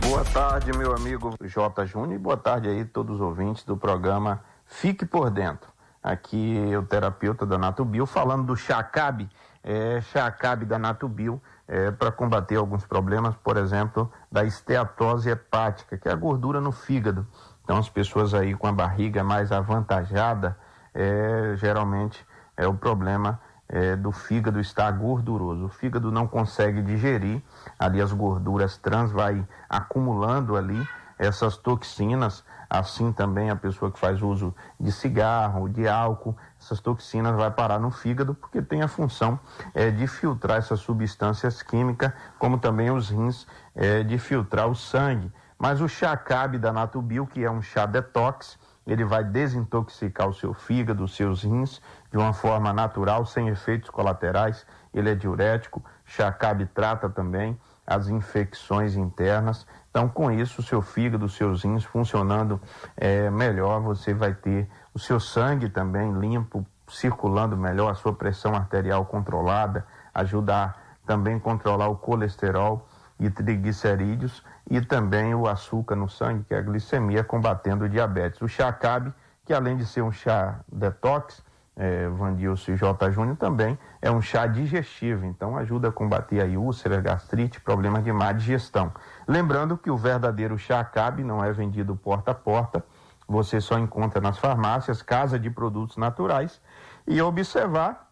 Boa 0.02 0.24
tarde, 0.24 0.76
meu 0.76 0.94
amigo 0.94 1.34
J. 1.42 1.86
Júnior, 1.86 2.14
e 2.14 2.18
boa 2.18 2.36
tarde 2.36 2.68
aí 2.68 2.84
todos 2.84 3.16
os 3.16 3.20
ouvintes 3.20 3.64
do 3.64 3.76
programa 3.76 4.42
Fique 4.70 5.04
por 5.04 5.30
Dentro. 5.30 5.68
Aqui 6.02 6.72
é 6.72 6.78
o 6.78 6.82
terapeuta 6.82 7.44
da 7.44 7.58
Natubio 7.58 8.06
falando 8.06 8.46
do 8.46 8.56
chá 8.56 8.78
Acabe, 8.78 9.28
é, 9.62 10.00
chá 10.00 10.26
Acabe 10.26 10.64
da 10.64 10.78
Natubio, 10.78 11.42
é, 11.68 11.90
para 11.90 12.10
combater 12.10 12.56
alguns 12.56 12.86
problemas, 12.86 13.34
por 13.34 13.58
exemplo, 13.58 14.10
da 14.32 14.44
esteatose 14.44 15.28
hepática, 15.28 15.98
que 15.98 16.08
é 16.08 16.12
a 16.12 16.16
gordura 16.16 16.60
no 16.60 16.72
fígado. 16.72 17.26
Então, 17.62 17.76
as 17.76 17.90
pessoas 17.90 18.32
aí 18.32 18.54
com 18.54 18.68
a 18.68 18.72
barriga 18.72 19.22
mais 19.22 19.52
avantajada, 19.52 20.56
é, 20.94 21.54
geralmente 21.56 22.24
é 22.56 22.66
o 22.66 22.72
problema 22.72 23.40
é, 23.68 23.96
do 23.96 24.12
fígado 24.12 24.60
estar 24.60 24.90
gorduroso. 24.92 25.66
O 25.66 25.68
fígado 25.68 26.10
não 26.10 26.26
consegue 26.26 26.80
digerir, 26.80 27.42
ali 27.78 28.00
as 28.00 28.12
gorduras 28.12 28.78
trans 28.78 29.10
vai 29.10 29.46
acumulando 29.68 30.56
ali 30.56 30.88
essas 31.18 31.56
toxinas, 31.58 32.42
assim 32.70 33.12
também 33.12 33.50
a 33.50 33.56
pessoa 33.56 33.90
que 33.90 33.98
faz 33.98 34.22
uso 34.22 34.54
de 34.78 34.92
cigarro, 34.92 35.68
de 35.68 35.88
álcool, 35.88 36.36
essas 36.58 36.78
toxinas 36.78 37.34
vai 37.34 37.50
parar 37.50 37.80
no 37.80 37.90
fígado 37.90 38.32
porque 38.32 38.62
tem 38.62 38.80
a 38.80 38.88
função 38.88 39.40
é, 39.74 39.90
de 39.90 40.06
filtrar 40.06 40.58
essas 40.58 40.78
substâncias 40.78 41.62
químicas, 41.62 42.12
como 42.38 42.58
também 42.58 42.90
os 42.92 43.10
rins 43.10 43.44
é, 43.74 44.04
de 44.04 44.16
filtrar 44.18 44.68
o 44.68 44.74
sangue. 44.76 45.32
Mas 45.58 45.80
o 45.80 45.88
chá 45.88 46.16
cabe 46.16 46.58
da 46.58 46.72
Natubio, 46.72 47.26
que 47.26 47.44
é 47.44 47.50
um 47.50 47.60
chá 47.60 47.84
detox, 47.84 48.56
ele 48.86 49.04
vai 49.04 49.22
desintoxicar 49.22 50.28
o 50.28 50.32
seu 50.32 50.54
fígado, 50.54 51.04
os 51.04 51.14
seus 51.14 51.42
rins, 51.42 51.82
de 52.10 52.16
uma 52.16 52.32
forma 52.32 52.72
natural, 52.72 53.26
sem 53.26 53.48
efeitos 53.48 53.90
colaterais. 53.90 54.64
Ele 54.94 55.10
é 55.10 55.14
diurético, 55.14 55.84
Chacab 56.04 56.64
trata 56.66 57.08
também 57.08 57.58
as 57.90 58.08
infecções 58.08 58.94
internas. 58.94 59.66
Então, 59.90 60.08
com 60.08 60.30
isso, 60.30 60.60
o 60.60 60.64
seu 60.64 60.80
fígado, 60.80 61.26
os 61.26 61.34
seus 61.34 61.64
rins 61.64 61.82
funcionando 61.82 62.60
é, 62.96 63.28
melhor, 63.28 63.80
você 63.80 64.14
vai 64.14 64.32
ter 64.32 64.70
o 64.94 64.98
seu 65.00 65.18
sangue 65.18 65.68
também 65.68 66.12
limpo, 66.12 66.64
circulando 66.88 67.56
melhor, 67.56 67.90
a 67.90 67.94
sua 67.96 68.12
pressão 68.12 68.54
arterial 68.54 69.04
controlada, 69.06 69.84
ajudar 70.14 71.00
também 71.04 71.34
a 71.34 71.40
controlar 71.40 71.88
o 71.88 71.96
colesterol 71.96 72.86
e 73.18 73.28
triglicerídeos 73.28 74.44
e 74.70 74.80
também 74.80 75.34
o 75.34 75.48
açúcar 75.48 75.96
no 75.96 76.08
sangue, 76.08 76.44
que 76.44 76.54
é 76.54 76.58
a 76.58 76.62
glicemia, 76.62 77.24
combatendo 77.24 77.86
o 77.86 77.88
diabetes. 77.88 78.40
O 78.40 78.46
chá 78.46 78.72
cabe, 78.72 79.12
que 79.44 79.52
além 79.52 79.76
de 79.76 79.84
ser 79.84 80.02
um 80.02 80.12
chá 80.12 80.60
detox, 80.70 81.42
é, 81.80 82.06
Vandilson 82.10 82.76
J. 82.76 83.10
Júnior 83.10 83.38
também 83.38 83.78
é 84.02 84.10
um 84.10 84.20
chá 84.20 84.46
digestivo, 84.46 85.24
então 85.24 85.56
ajuda 85.56 85.88
a 85.88 85.92
combater 85.92 86.42
aí 86.42 86.54
úlcera, 86.54 87.00
gastrite, 87.00 87.58
problemas 87.58 88.04
de 88.04 88.12
má 88.12 88.32
digestão. 88.32 88.92
Lembrando 89.26 89.78
que 89.78 89.90
o 89.90 89.96
verdadeiro 89.96 90.58
chá 90.58 90.84
cabe 90.84 91.24
não 91.24 91.42
é 91.42 91.50
vendido 91.50 91.96
porta 91.96 92.32
a 92.32 92.34
porta, 92.34 92.84
você 93.26 93.62
só 93.62 93.78
encontra 93.78 94.20
nas 94.20 94.36
farmácias, 94.36 95.00
casa 95.00 95.38
de 95.38 95.48
produtos 95.48 95.96
naturais, 95.96 96.60
e 97.06 97.22
observar 97.22 98.10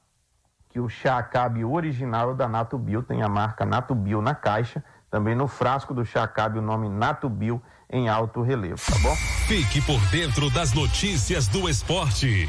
que 0.71 0.81
o 0.81 0.89
chá 0.89 1.23
cabe 1.23 1.63
original 1.63 2.35
da 2.35 2.49
Natubio 2.49 3.03
tem 3.03 3.23
a 3.23 3.29
marca 3.29 3.67
Natubio 3.67 4.23
na 4.23 4.35
caixa, 4.35 4.83
também 5.11 5.35
no 5.35 5.47
frasco 5.47 5.93
do 5.93 6.07
chá 6.07 6.27
cabe 6.27 6.59
o 6.59 6.63
nome 6.63 6.89
Natubio 6.89 7.61
em 7.91 8.09
alto 8.09 8.41
relevo, 8.41 8.81
tá 8.91 8.99
bom? 9.03 9.15
Fique 9.47 9.83
por 9.83 10.01
dentro 10.11 10.49
das 10.49 10.73
notícias 10.73 11.49
do 11.49 11.69
esporte. 11.69 12.49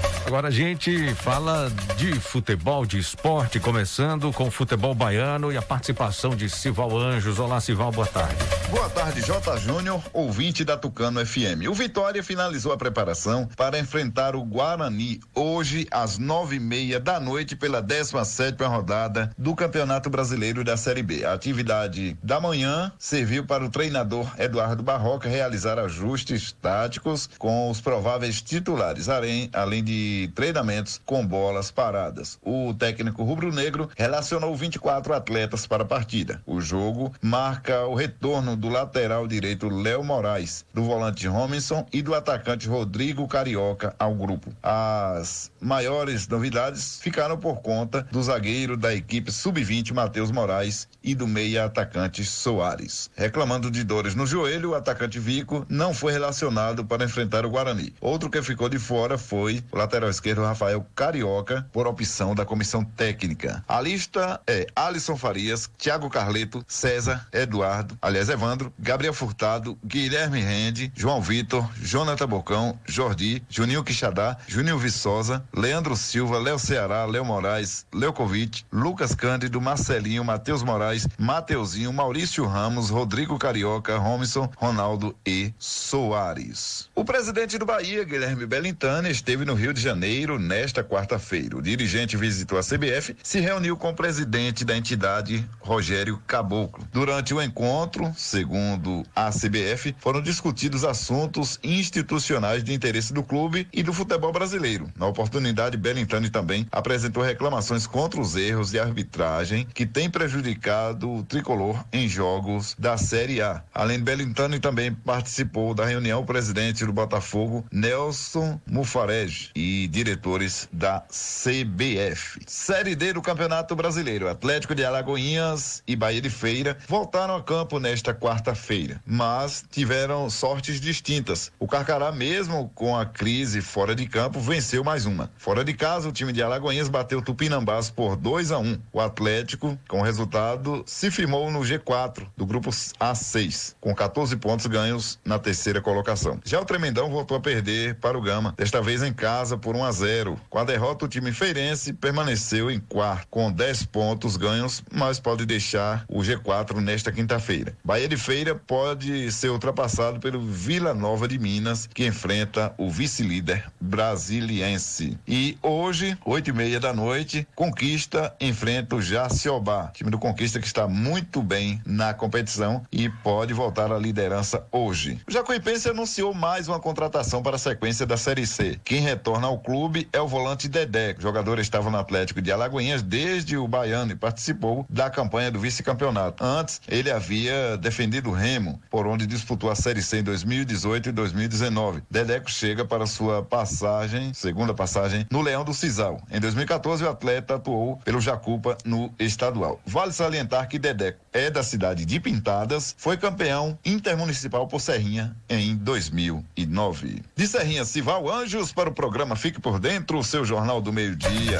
Agora 0.25 0.47
a 0.47 0.51
gente 0.51 1.13
fala 1.15 1.69
de 1.97 2.13
futebol, 2.19 2.85
de 2.85 2.99
esporte, 2.99 3.59
começando 3.59 4.31
com 4.31 4.47
o 4.47 4.51
futebol 4.51 4.93
baiano 4.93 5.51
e 5.51 5.57
a 5.57 5.61
participação 5.61 6.35
de 6.35 6.49
Sival 6.49 6.97
Anjos. 6.97 7.39
Olá, 7.39 7.59
Sival, 7.59 7.91
boa 7.91 8.07
tarde. 8.07 8.35
Boa 8.69 8.89
tarde. 8.89 9.21
Júnior, 9.59 10.01
ouvinte 10.13 10.63
da 10.63 10.77
Tucano 10.77 11.25
FM. 11.25 11.67
O 11.69 11.73
Vitória 11.73 12.23
finalizou 12.23 12.71
a 12.71 12.77
preparação 12.77 13.47
para 13.57 13.77
enfrentar 13.77 14.35
o 14.35 14.43
Guarani 14.43 15.19
hoje 15.35 15.87
às 15.91 16.17
nove 16.17 16.55
e 16.55 16.59
meia 16.59 16.99
da 16.99 17.19
noite 17.19 17.55
pela 17.55 17.81
17 17.81 18.63
rodada 18.63 19.31
do 19.37 19.55
Campeonato 19.55 20.09
Brasileiro 20.09 20.63
da 20.63 20.77
Série 20.77 21.03
B. 21.03 21.25
A 21.25 21.33
atividade 21.33 22.17
da 22.23 22.39
manhã 22.39 22.91
serviu 22.97 23.45
para 23.45 23.63
o 23.63 23.69
treinador 23.69 24.31
Eduardo 24.37 24.83
Barroca 24.83 25.27
realizar 25.27 25.77
ajustes 25.79 26.51
táticos 26.61 27.29
com 27.37 27.69
os 27.69 27.81
prováveis 27.81 28.41
titulares, 28.41 29.07
além 29.09 29.83
de 29.83 30.10
treinamentos 30.35 31.01
com 31.05 31.25
bolas 31.25 31.71
paradas. 31.71 32.39
O 32.41 32.73
técnico 32.73 33.23
rubro-negro 33.23 33.89
relacionou 33.95 34.55
24 34.55 35.13
atletas 35.13 35.67
para 35.67 35.83
a 35.83 35.85
partida. 35.85 36.41
O 36.45 36.59
jogo 36.61 37.13
marca 37.21 37.85
o 37.85 37.95
retorno 37.95 38.55
do 38.55 38.69
lateral 38.69 39.27
direito 39.27 39.69
Léo 39.69 40.03
Moraes, 40.03 40.65
do 40.73 40.83
volante 40.83 41.27
Robinson 41.27 41.85
e 41.91 42.01
do 42.01 42.15
atacante 42.15 42.67
Rodrigo 42.67 43.27
Carioca 43.27 43.95
ao 43.99 44.13
grupo. 44.15 44.51
As 44.61 45.51
maiores 45.59 46.27
novidades 46.27 46.99
ficaram 47.01 47.37
por 47.37 47.61
conta 47.61 48.07
do 48.11 48.21
zagueiro 48.21 48.75
da 48.75 48.93
equipe 48.93 49.31
sub-20 49.31 49.93
Matheus 49.93 50.31
Moraes 50.31 50.87
e 51.03 51.13
do 51.13 51.27
meia 51.27 51.65
atacante 51.65 52.23
Soares. 52.23 53.09
Reclamando 53.15 53.69
de 53.69 53.83
dores 53.83 54.15
no 54.15 54.25
joelho, 54.25 54.71
o 54.71 54.75
atacante 54.75 55.19
Vico 55.19 55.65
não 55.69 55.93
foi 55.93 56.11
relacionado 56.11 56.83
para 56.85 57.03
enfrentar 57.03 57.45
o 57.45 57.49
Guarani. 57.49 57.93
Outro 58.01 58.29
que 58.29 58.41
ficou 58.41 58.69
de 58.69 58.79
fora 58.79 59.17
foi 59.17 59.63
o 59.71 59.77
lateral 59.77 60.00
esquerdo 60.09 60.43
Rafael 60.43 60.85
Carioca, 60.95 61.67
por 61.71 61.87
opção 61.87 62.33
da 62.35 62.45
comissão 62.45 62.83
técnica. 62.83 63.63
A 63.67 63.79
lista 63.79 64.41
é 64.47 64.67
Alisson 64.75 65.15
Farias, 65.15 65.69
Thiago 65.77 66.09
Carleto, 66.09 66.63
César, 66.67 67.27
Eduardo, 67.31 67.97
aliás, 68.01 68.29
Evandro, 68.29 68.73
Gabriel 68.77 69.13
Furtado, 69.13 69.77
Guilherme 69.85 70.41
Rende, 70.41 70.91
João 70.95 71.21
Vitor, 71.21 71.69
Jonathan 71.81 72.27
Bocão, 72.27 72.79
Jordi, 72.85 73.43
Juninho 73.49 73.83
Quixadá, 73.83 74.37
Juninho 74.47 74.77
Viçosa, 74.77 75.43
Leandro 75.53 75.95
Silva, 75.95 76.39
Léo 76.39 76.59
Ceará, 76.59 77.05
Léo 77.05 77.23
Moraes, 77.23 77.85
Leucovic, 77.93 78.63
Lucas 78.71 79.13
Cândido, 79.13 79.61
Marcelinho, 79.61 80.23
Matheus 80.23 80.63
Moraes, 80.63 81.07
Mateuzinho, 81.17 81.93
Maurício 81.93 82.45
Ramos, 82.45 82.89
Rodrigo 82.89 83.37
Carioca, 83.37 83.97
Romison, 83.97 84.49
Ronaldo 84.57 85.15
e 85.25 85.53
Soares. 85.57 86.89
O 86.95 87.05
presidente 87.05 87.57
do 87.57 87.65
Bahia, 87.65 88.03
Guilherme 88.03 88.45
Bellintani, 88.45 89.09
esteve 89.09 89.45
no 89.45 89.53
Rio 89.53 89.73
de 89.73 89.81
Janeiro 89.81 89.90
Janeiro, 89.91 90.39
nesta 90.39 90.81
quarta-feira. 90.85 91.57
O 91.57 91.61
dirigente 91.61 92.15
visitou 92.15 92.57
a 92.57 92.61
CBF, 92.61 93.13
se 93.21 93.41
reuniu 93.41 93.75
com 93.75 93.89
o 93.89 93.93
presidente 93.93 94.63
da 94.63 94.75
entidade, 94.75 95.45
Rogério 95.59 96.17
Caboclo. 96.25 96.87
Durante 96.93 97.33
o 97.33 97.41
encontro, 97.41 98.13
segundo 98.15 99.03
a 99.13 99.29
CBF, 99.31 99.93
foram 99.99 100.21
discutidos 100.21 100.85
assuntos 100.85 101.59
institucionais 101.61 102.63
de 102.63 102.73
interesse 102.73 103.11
do 103.11 103.21
clube 103.21 103.67
e 103.73 103.83
do 103.83 103.91
futebol 103.91 104.31
brasileiro. 104.31 104.89
Na 104.97 105.07
oportunidade, 105.07 105.75
Belintani 105.75 106.29
também 106.29 106.65
apresentou 106.71 107.21
reclamações 107.21 107.85
contra 107.85 108.21
os 108.21 108.37
erros 108.37 108.71
de 108.71 108.79
arbitragem 108.79 109.67
que 109.73 109.85
têm 109.85 110.09
prejudicado 110.09 111.11
o 111.11 111.23
tricolor 111.23 111.83
em 111.91 112.07
jogos 112.07 112.77
da 112.79 112.97
Série 112.97 113.41
A. 113.41 113.61
Além 113.73 113.97
de 113.97 114.05
Belintani, 114.05 114.57
também 114.57 114.93
participou 114.93 115.73
da 115.73 115.85
reunião 115.85 116.21
o 116.21 116.25
presidente 116.25 116.85
do 116.85 116.93
Botafogo, 116.93 117.65
Nelson 117.69 118.57
Mufarege, 118.65 119.51
e 119.53 119.80
diretores 119.87 120.67
da 120.71 121.01
CBF. 121.09 122.39
Série 122.47 122.95
D 122.95 123.13
do 123.13 123.21
Campeonato 123.21 123.75
Brasileiro. 123.75 124.29
Atlético 124.29 124.75
de 124.75 124.83
Alagoinhas 124.83 125.83
e 125.87 125.95
Bahia 125.95 126.21
de 126.21 126.29
Feira 126.29 126.77
voltaram 126.87 127.35
a 127.35 127.43
campo 127.43 127.79
nesta 127.79 128.13
quarta-feira, 128.13 129.01
mas 129.05 129.63
tiveram 129.69 130.29
sortes 130.29 130.79
distintas. 130.79 131.51
O 131.59 131.67
Carcará, 131.67 132.11
mesmo 132.11 132.71
com 132.75 132.97
a 132.97 133.05
crise 133.05 133.61
fora 133.61 133.95
de 133.95 134.07
campo, 134.07 134.39
venceu 134.39 134.83
mais 134.83 135.05
uma. 135.05 135.31
Fora 135.37 135.63
de 135.63 135.73
casa, 135.73 136.09
o 136.09 136.11
time 136.11 136.31
de 136.31 136.41
Alagoinhas 136.41 136.89
bateu 136.89 137.21
Tupinambás 137.21 137.89
por 137.89 138.15
2 138.15 138.51
a 138.51 138.59
1. 138.59 138.61
Um. 138.61 138.81
O 138.93 138.99
Atlético, 138.99 139.77
com 139.87 139.99
o 139.99 140.03
resultado, 140.03 140.83
se 140.85 141.09
firmou 141.09 141.51
no 141.51 141.59
G4 141.59 142.27
do 142.37 142.45
grupo 142.45 142.69
A6, 142.69 143.75
com 143.79 143.93
14 143.93 144.35
pontos 144.37 144.65
ganhos 144.65 145.19
na 145.25 145.39
terceira 145.39 145.81
colocação. 145.81 146.39
Já 146.43 146.59
o 146.59 146.65
Tremendão 146.65 147.09
voltou 147.09 147.37
a 147.37 147.39
perder 147.39 147.95
para 147.95 148.17
o 148.17 148.21
Gama, 148.21 148.53
desta 148.57 148.81
vez 148.81 149.03
em 149.03 149.13
casa 149.13 149.57
por 149.57 149.70
por 149.71 149.77
1 149.77 149.85
a 149.85 149.91
0. 149.93 150.41
Com 150.49 150.59
a 150.59 150.65
derrota, 150.65 151.05
o 151.05 151.07
time 151.07 151.31
feirense 151.31 151.93
permaneceu 151.93 152.69
em 152.69 152.77
quarto, 152.77 153.25
com 153.29 153.49
10 153.49 153.85
pontos 153.85 154.35
ganhos, 154.35 154.83
mas 154.91 155.17
pode 155.17 155.45
deixar 155.45 156.03
o 156.09 156.19
G4 156.19 156.81
nesta 156.81 157.09
quinta-feira. 157.09 157.73
Bahia 157.81 158.05
de 158.05 158.17
Feira 158.17 158.53
pode 158.53 159.31
ser 159.31 159.49
ultrapassado 159.49 160.19
pelo 160.19 160.41
Vila 160.41 160.93
Nova 160.93 161.25
de 161.25 161.39
Minas, 161.39 161.87
que 161.87 162.05
enfrenta 162.05 162.73
o 162.77 162.89
vice-líder 162.89 163.63
brasiliense. 163.79 165.17
E 165.25 165.57
hoje, 165.61 166.17
oito 166.25 166.49
e 166.49 166.53
meia 166.53 166.79
da 166.79 166.91
noite, 166.91 167.47
Conquista 167.55 168.35
enfrenta 168.41 168.97
o 168.97 169.01
Jaciobá, 169.01 169.87
time 169.93 170.11
do 170.11 170.19
Conquista 170.19 170.59
que 170.59 170.67
está 170.67 170.85
muito 170.85 171.41
bem 171.41 171.81
na 171.85 172.13
competição 172.13 172.83
e 172.91 173.07
pode 173.07 173.53
voltar 173.53 173.89
à 173.89 173.97
liderança 173.97 174.65
hoje. 174.69 175.21
O 175.25 175.31
Jacuipense 175.31 175.87
anunciou 175.87 176.33
mais 176.33 176.67
uma 176.67 176.79
contratação 176.79 177.41
para 177.41 177.55
a 177.55 177.59
sequência 177.59 178.05
da 178.05 178.17
Série 178.17 178.45
C. 178.45 178.77
Quem 178.83 178.99
retorna 178.99 179.47
ao 179.47 179.60
clube 179.61 180.07
é 180.11 180.19
o 180.19 180.27
volante 180.27 180.67
Dedé. 180.67 181.15
O 181.17 181.21
jogador 181.21 181.59
estava 181.59 181.89
no 181.89 181.97
Atlético 181.97 182.41
de 182.41 182.51
Alagoinhas 182.51 183.01
desde 183.01 183.57
o 183.57 183.67
Baiano 183.67 184.11
e 184.11 184.15
participou 184.15 184.85
da 184.89 185.09
campanha 185.09 185.51
do 185.51 185.59
vice-campeonato. 185.59 186.43
Antes, 186.43 186.81
ele 186.87 187.11
havia 187.11 187.77
defendido 187.77 188.29
o 188.29 188.33
Remo, 188.33 188.81
por 188.89 189.07
onde 189.07 189.25
disputou 189.25 189.69
a 189.69 189.75
Série 189.75 190.01
C 190.01 190.19
em 190.19 190.23
2018 190.23 191.09
e 191.09 191.11
2019. 191.11 192.03
Dedeco 192.09 192.49
chega 192.49 192.83
para 192.83 193.05
sua 193.05 193.43
passagem, 193.43 194.33
segunda 194.33 194.73
passagem, 194.73 195.25
no 195.29 195.41
Leão 195.41 195.63
do 195.63 195.73
Cisal. 195.73 196.21
Em 196.31 196.39
2014, 196.39 197.03
o 197.03 197.09
atleta 197.09 197.55
atuou 197.55 197.97
pelo 197.97 198.19
Jacupa 198.19 198.77
no 198.83 199.13
estadual. 199.19 199.79
Vale 199.85 200.11
salientar 200.11 200.67
que 200.67 200.79
Dedeco 200.79 201.19
é 201.33 201.49
da 201.49 201.63
cidade 201.63 202.05
de 202.05 202.19
Pintadas, 202.19 202.95
foi 202.97 203.17
campeão 203.17 203.77
intermunicipal 203.85 204.67
por 204.67 204.81
Serrinha 204.81 205.35
em 205.49 205.75
2009. 205.75 207.23
De 207.35 207.47
Serrinha, 207.47 207.85
Sival 207.85 208.29
Anjos 208.29 208.71
para 208.73 208.89
o 208.89 208.93
programa 208.93 209.35
Fique 209.51 209.59
por 209.59 209.79
Dentro, 209.79 210.17
o 210.17 210.23
seu 210.23 210.45
jornal 210.45 210.81
do 210.81 210.93
meio-dia. 210.93 211.59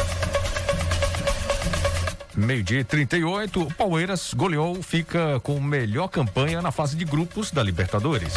Meio-dia 2.34 2.86
38, 2.86 3.64
o 3.64 3.74
Palmeiras 3.74 4.34
goleou, 4.34 4.82
fica 4.82 5.42
com 5.42 5.60
melhor 5.60 6.08
campanha 6.08 6.62
na 6.62 6.72
fase 6.72 6.96
de 6.96 7.04
grupos 7.04 7.52
da 7.52 7.62
Libertadores. 7.62 8.34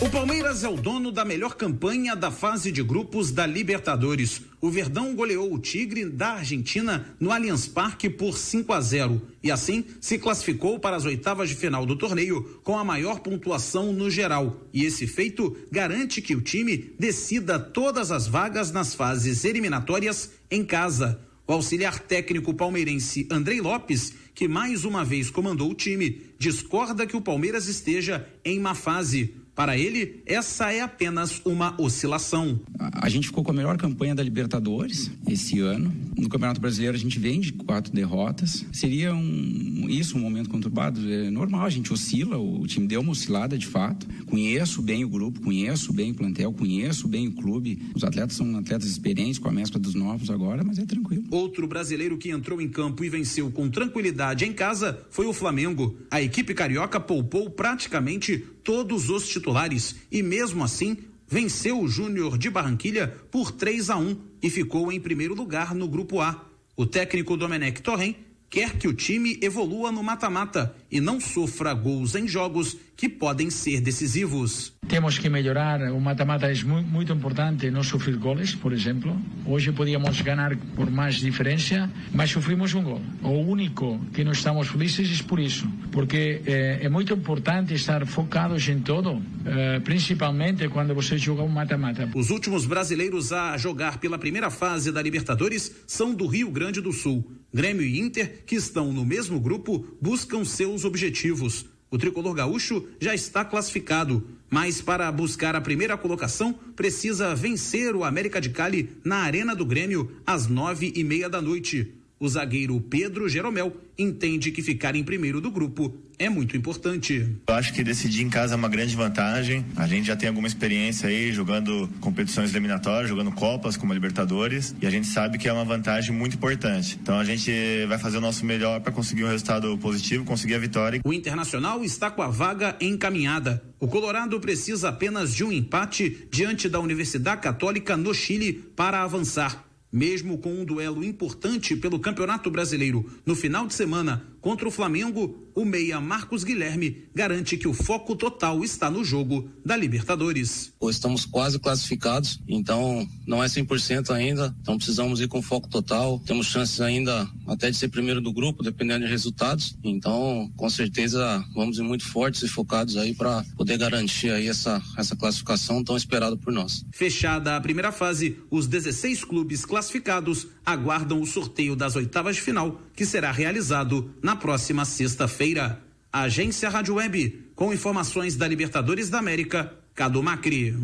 O 0.00 0.08
Palmeiras 0.08 0.62
é 0.62 0.68
o 0.68 0.76
dono 0.76 1.10
da 1.10 1.24
melhor 1.24 1.56
campanha 1.56 2.14
da 2.14 2.30
fase 2.30 2.70
de 2.70 2.84
grupos 2.84 3.32
da 3.32 3.44
Libertadores. 3.44 4.42
O 4.60 4.70
Verdão 4.70 5.12
goleou 5.12 5.52
o 5.52 5.58
Tigre 5.58 6.04
da 6.04 6.34
Argentina 6.34 7.16
no 7.18 7.32
Allianz 7.32 7.66
Parque 7.66 8.08
por 8.08 8.38
5 8.38 8.72
a 8.72 8.80
0 8.80 9.20
e 9.42 9.50
assim 9.50 9.84
se 10.00 10.16
classificou 10.16 10.78
para 10.78 10.94
as 10.94 11.04
oitavas 11.04 11.48
de 11.48 11.56
final 11.56 11.84
do 11.84 11.96
torneio 11.96 12.60
com 12.62 12.78
a 12.78 12.84
maior 12.84 13.18
pontuação 13.18 13.92
no 13.92 14.08
geral. 14.08 14.60
E 14.72 14.84
esse 14.84 15.04
feito 15.04 15.56
garante 15.68 16.22
que 16.22 16.36
o 16.36 16.40
time 16.40 16.94
decida 16.96 17.58
todas 17.58 18.12
as 18.12 18.28
vagas 18.28 18.70
nas 18.70 18.94
fases 18.94 19.44
eliminatórias 19.44 20.30
em 20.48 20.64
casa. 20.64 21.20
O 21.44 21.52
auxiliar 21.54 21.98
técnico 21.98 22.54
palmeirense 22.54 23.26
Andrei 23.28 23.60
Lopes, 23.60 24.12
que 24.32 24.46
mais 24.46 24.84
uma 24.84 25.04
vez 25.04 25.28
comandou 25.28 25.72
o 25.72 25.74
time, 25.74 26.22
discorda 26.38 27.04
que 27.04 27.16
o 27.16 27.20
Palmeiras 27.20 27.66
esteja 27.66 28.28
em 28.44 28.60
má 28.60 28.76
fase. 28.76 29.34
Para 29.58 29.76
ele, 29.76 30.22
essa 30.24 30.72
é 30.72 30.80
apenas 30.82 31.42
uma 31.44 31.74
oscilação. 31.80 32.60
A 32.78 33.08
gente 33.08 33.26
ficou 33.26 33.42
com 33.42 33.50
a 33.50 33.54
melhor 33.54 33.76
campanha 33.76 34.14
da 34.14 34.22
Libertadores 34.22 35.10
esse 35.28 35.58
ano. 35.58 35.92
No 36.16 36.28
Campeonato 36.28 36.60
Brasileiro 36.60 36.96
a 36.96 37.00
gente 37.00 37.18
vem 37.18 37.40
de 37.40 37.52
quatro 37.52 37.92
derrotas. 37.92 38.64
Seria 38.72 39.12
um, 39.12 39.86
isso 39.88 40.16
um 40.16 40.20
momento 40.20 40.48
conturbado? 40.48 41.12
É 41.12 41.28
normal, 41.28 41.66
a 41.66 41.70
gente 41.70 41.92
oscila, 41.92 42.38
o 42.38 42.64
time 42.68 42.86
deu 42.86 43.00
uma 43.00 43.10
oscilada 43.10 43.58
de 43.58 43.66
fato. 43.66 44.06
Conheço 44.26 44.80
bem 44.80 45.04
o 45.04 45.08
grupo, 45.08 45.40
conheço 45.40 45.92
bem 45.92 46.12
o 46.12 46.14
plantel, 46.14 46.52
conheço 46.52 47.08
bem 47.08 47.26
o 47.26 47.32
clube. 47.32 47.82
Os 47.96 48.04
atletas 48.04 48.36
são 48.36 48.56
atletas 48.56 48.88
experientes 48.88 49.40
com 49.40 49.48
a 49.48 49.52
mescla 49.52 49.80
dos 49.80 49.96
novos 49.96 50.30
agora, 50.30 50.62
mas 50.62 50.78
é 50.78 50.86
tranquilo. 50.86 51.24
Outro 51.32 51.66
brasileiro 51.66 52.16
que 52.16 52.30
entrou 52.30 52.60
em 52.60 52.68
campo 52.68 53.02
e 53.02 53.08
venceu 53.08 53.50
com 53.50 53.68
tranquilidade 53.68 54.44
em 54.44 54.52
casa 54.52 55.00
foi 55.10 55.26
o 55.26 55.32
Flamengo. 55.32 55.98
A 56.12 56.22
equipe 56.22 56.54
carioca 56.54 57.00
poupou 57.00 57.50
praticamente 57.50 58.44
todos 58.68 59.08
os 59.08 59.26
titulares 59.26 59.96
e 60.12 60.22
mesmo 60.22 60.62
assim 60.62 60.98
venceu 61.26 61.80
o 61.80 61.88
Júnior 61.88 62.36
de 62.36 62.50
Barranquilha 62.50 63.08
por 63.30 63.50
3 63.50 63.88
a 63.88 63.96
1 63.96 64.18
e 64.42 64.50
ficou 64.50 64.92
em 64.92 65.00
primeiro 65.00 65.34
lugar 65.34 65.74
no 65.74 65.88
grupo 65.88 66.20
A. 66.20 66.44
O 66.76 66.84
técnico 66.84 67.34
Domenech 67.34 67.80
Torren 67.80 68.14
quer 68.50 68.76
que 68.76 68.88
o 68.88 68.94
time 68.94 69.38
evolua 69.42 69.92
no 69.92 70.02
mata-mata 70.02 70.74
e 70.90 71.00
não 71.00 71.20
sofra 71.20 71.74
gols 71.74 72.14
em 72.14 72.26
jogos 72.26 72.76
que 72.96 73.08
podem 73.08 73.48
ser 73.48 73.80
decisivos. 73.80 74.72
Temos 74.88 75.18
que 75.18 75.28
melhorar, 75.28 75.80
o 75.92 76.00
mata-mata 76.00 76.50
é 76.50 76.64
muito, 76.64 76.88
muito 76.88 77.12
importante, 77.12 77.70
não 77.70 77.82
sofrer 77.82 78.16
goles, 78.16 78.56
por 78.56 78.72
exemplo. 78.72 79.16
Hoje 79.46 79.70
podíamos 79.70 80.20
ganhar 80.20 80.56
por 80.74 80.90
mais 80.90 81.16
diferença, 81.16 81.88
mas 82.12 82.30
sofrimos 82.30 82.74
um 82.74 82.82
gol. 82.82 83.00
O 83.22 83.28
único 83.28 84.00
que 84.12 84.24
não 84.24 84.32
estamos 84.32 84.66
felizes 84.66 85.20
é 85.20 85.22
por 85.22 85.38
isso, 85.38 85.68
porque 85.92 86.42
é, 86.44 86.80
é 86.82 86.88
muito 86.88 87.12
importante 87.12 87.74
estar 87.74 88.04
focados 88.04 88.68
em 88.68 88.80
todo, 88.80 89.22
é, 89.44 89.78
principalmente 89.80 90.68
quando 90.68 90.92
você 90.92 91.16
joga 91.16 91.42
um 91.42 91.48
mata-mata. 91.48 92.10
Os 92.16 92.30
últimos 92.30 92.66
brasileiros 92.66 93.32
a 93.32 93.56
jogar 93.56 93.98
pela 93.98 94.18
primeira 94.18 94.50
fase 94.50 94.90
da 94.90 95.00
Libertadores 95.00 95.72
são 95.86 96.12
do 96.12 96.26
Rio 96.26 96.50
Grande 96.50 96.80
do 96.80 96.92
Sul. 96.92 97.24
Grêmio 97.52 97.82
e 97.82 97.98
Inter, 97.98 98.42
que 98.44 98.56
estão 98.56 98.92
no 98.92 99.04
mesmo 99.04 99.40
grupo, 99.40 99.86
buscam 100.00 100.44
seus 100.44 100.84
objetivos. 100.84 101.66
O 101.90 101.96
tricolor 101.96 102.34
gaúcho 102.34 102.86
já 103.00 103.14
está 103.14 103.44
classificado, 103.44 104.26
mas 104.50 104.80
para 104.80 105.10
buscar 105.10 105.56
a 105.56 105.60
primeira 105.60 105.96
colocação 105.96 106.52
precisa 106.76 107.34
vencer 107.34 107.96
o 107.96 108.04
América 108.04 108.40
de 108.40 108.50
Cali 108.50 108.90
na 109.02 109.18
Arena 109.18 109.56
do 109.56 109.64
Grêmio 109.64 110.12
às 110.26 110.46
nove 110.46 110.92
e 110.94 111.02
meia 111.02 111.30
da 111.30 111.40
noite. 111.40 111.97
O 112.20 112.28
zagueiro 112.28 112.80
Pedro 112.80 113.28
Jeromel 113.28 113.76
entende 113.96 114.50
que 114.50 114.60
ficar 114.60 114.96
em 114.96 115.04
primeiro 115.04 115.40
do 115.40 115.50
grupo 115.50 115.94
é 116.18 116.28
muito 116.28 116.56
importante. 116.56 117.36
Eu 117.46 117.54
acho 117.54 117.72
que 117.72 117.84
decidir 117.84 118.22
em 118.22 118.28
casa 118.28 118.54
é 118.54 118.56
uma 118.56 118.68
grande 118.68 118.96
vantagem. 118.96 119.64
A 119.76 119.86
gente 119.86 120.08
já 120.08 120.16
tem 120.16 120.28
alguma 120.28 120.48
experiência 120.48 121.08
aí 121.08 121.32
jogando 121.32 121.88
competições 122.00 122.50
eliminatórias, 122.50 123.08
jogando 123.08 123.30
Copas 123.30 123.76
como 123.76 123.92
a 123.92 123.94
Libertadores, 123.94 124.74
e 124.82 124.86
a 124.86 124.90
gente 124.90 125.06
sabe 125.06 125.38
que 125.38 125.48
é 125.48 125.52
uma 125.52 125.64
vantagem 125.64 126.12
muito 126.12 126.34
importante. 126.34 126.98
Então 127.00 127.18
a 127.18 127.24
gente 127.24 127.52
vai 127.86 127.98
fazer 127.98 128.18
o 128.18 128.20
nosso 128.20 128.44
melhor 128.44 128.80
para 128.80 128.90
conseguir 128.90 129.22
um 129.22 129.28
resultado 129.28 129.78
positivo, 129.78 130.24
conseguir 130.24 130.54
a 130.54 130.58
vitória. 130.58 131.00
O 131.04 131.12
Internacional 131.12 131.84
está 131.84 132.10
com 132.10 132.22
a 132.22 132.28
vaga 132.28 132.76
encaminhada. 132.80 133.62
O 133.78 133.86
Colorado 133.86 134.40
precisa 134.40 134.88
apenas 134.88 135.32
de 135.32 135.44
um 135.44 135.52
empate 135.52 136.26
diante 136.32 136.68
da 136.68 136.80
Universidade 136.80 137.40
Católica 137.40 137.96
no 137.96 138.12
Chile 138.12 138.52
para 138.74 139.04
avançar. 139.04 139.67
Mesmo 139.90 140.36
com 140.38 140.52
um 140.52 140.64
duelo 140.64 141.02
importante 141.02 141.74
pelo 141.74 141.98
Campeonato 141.98 142.50
Brasileiro 142.50 143.10
no 143.24 143.34
final 143.34 143.66
de 143.66 143.72
semana 143.72 144.26
contra 144.48 144.66
o 144.66 144.70
Flamengo, 144.70 145.46
o 145.54 145.62
meia 145.62 146.00
Marcos 146.00 146.42
Guilherme 146.42 147.04
garante 147.14 147.58
que 147.58 147.68
o 147.68 147.74
foco 147.74 148.16
total 148.16 148.64
está 148.64 148.90
no 148.90 149.04
jogo 149.04 149.50
da 149.62 149.76
Libertadores. 149.76 150.72
Estamos 150.88 151.26
quase 151.26 151.58
classificados, 151.58 152.40
então 152.48 153.06
não 153.26 153.44
é 153.44 153.46
100% 153.46 154.08
ainda, 154.08 154.56
então 154.62 154.78
precisamos 154.78 155.20
ir 155.20 155.28
com 155.28 155.42
foco 155.42 155.68
total. 155.68 156.18
Temos 156.24 156.46
chances 156.46 156.80
ainda 156.80 157.28
até 157.46 157.70
de 157.70 157.76
ser 157.76 157.88
primeiro 157.88 158.22
do 158.22 158.32
grupo, 158.32 158.62
dependendo 158.62 159.04
de 159.04 159.10
resultados. 159.10 159.76
Então, 159.84 160.50
com 160.56 160.70
certeza, 160.70 161.44
vamos 161.54 161.78
ir 161.78 161.82
muito 161.82 162.06
fortes 162.06 162.42
e 162.42 162.48
focados 162.48 162.96
aí 162.96 163.14
para 163.14 163.44
poder 163.54 163.76
garantir 163.76 164.30
aí 164.30 164.48
essa, 164.48 164.80
essa 164.96 165.14
classificação 165.14 165.84
tão 165.84 165.94
esperada 165.94 166.38
por 166.38 166.54
nós. 166.54 166.86
Fechada 166.90 167.54
a 167.54 167.60
primeira 167.60 167.92
fase, 167.92 168.38
os 168.50 168.66
16 168.66 169.24
clubes 169.24 169.66
classificados 169.66 170.46
aguardam 170.72 171.20
o 171.20 171.26
sorteio 171.26 171.74
das 171.74 171.96
oitavas 171.96 172.36
de 172.36 172.42
final, 172.42 172.80
que 172.94 173.06
será 173.06 173.32
realizado 173.32 174.14
na 174.22 174.36
próxima 174.36 174.84
sexta-feira. 174.84 175.80
Agência 176.12 176.68
Rádio 176.68 176.96
Web, 176.96 177.50
com 177.54 177.72
informações 177.72 178.36
da 178.36 178.46
Libertadores 178.46 179.08
da 179.08 179.18
América, 179.18 179.72
Cado 179.94 180.22
Macri. 180.22 180.74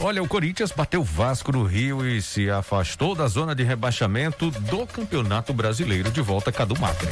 Olha, 0.00 0.22
o 0.22 0.28
Corinthians 0.28 0.70
bateu 0.70 1.02
Vasco 1.02 1.50
no 1.50 1.64
Rio 1.64 2.06
e 2.06 2.22
se 2.22 2.48
afastou 2.48 3.14
da 3.14 3.26
zona 3.26 3.54
de 3.54 3.64
rebaixamento 3.64 4.50
do 4.50 4.86
Campeonato 4.86 5.52
Brasileiro 5.52 6.10
de 6.10 6.20
volta 6.20 6.52
Cadu 6.52 6.78
Macri. 6.78 7.08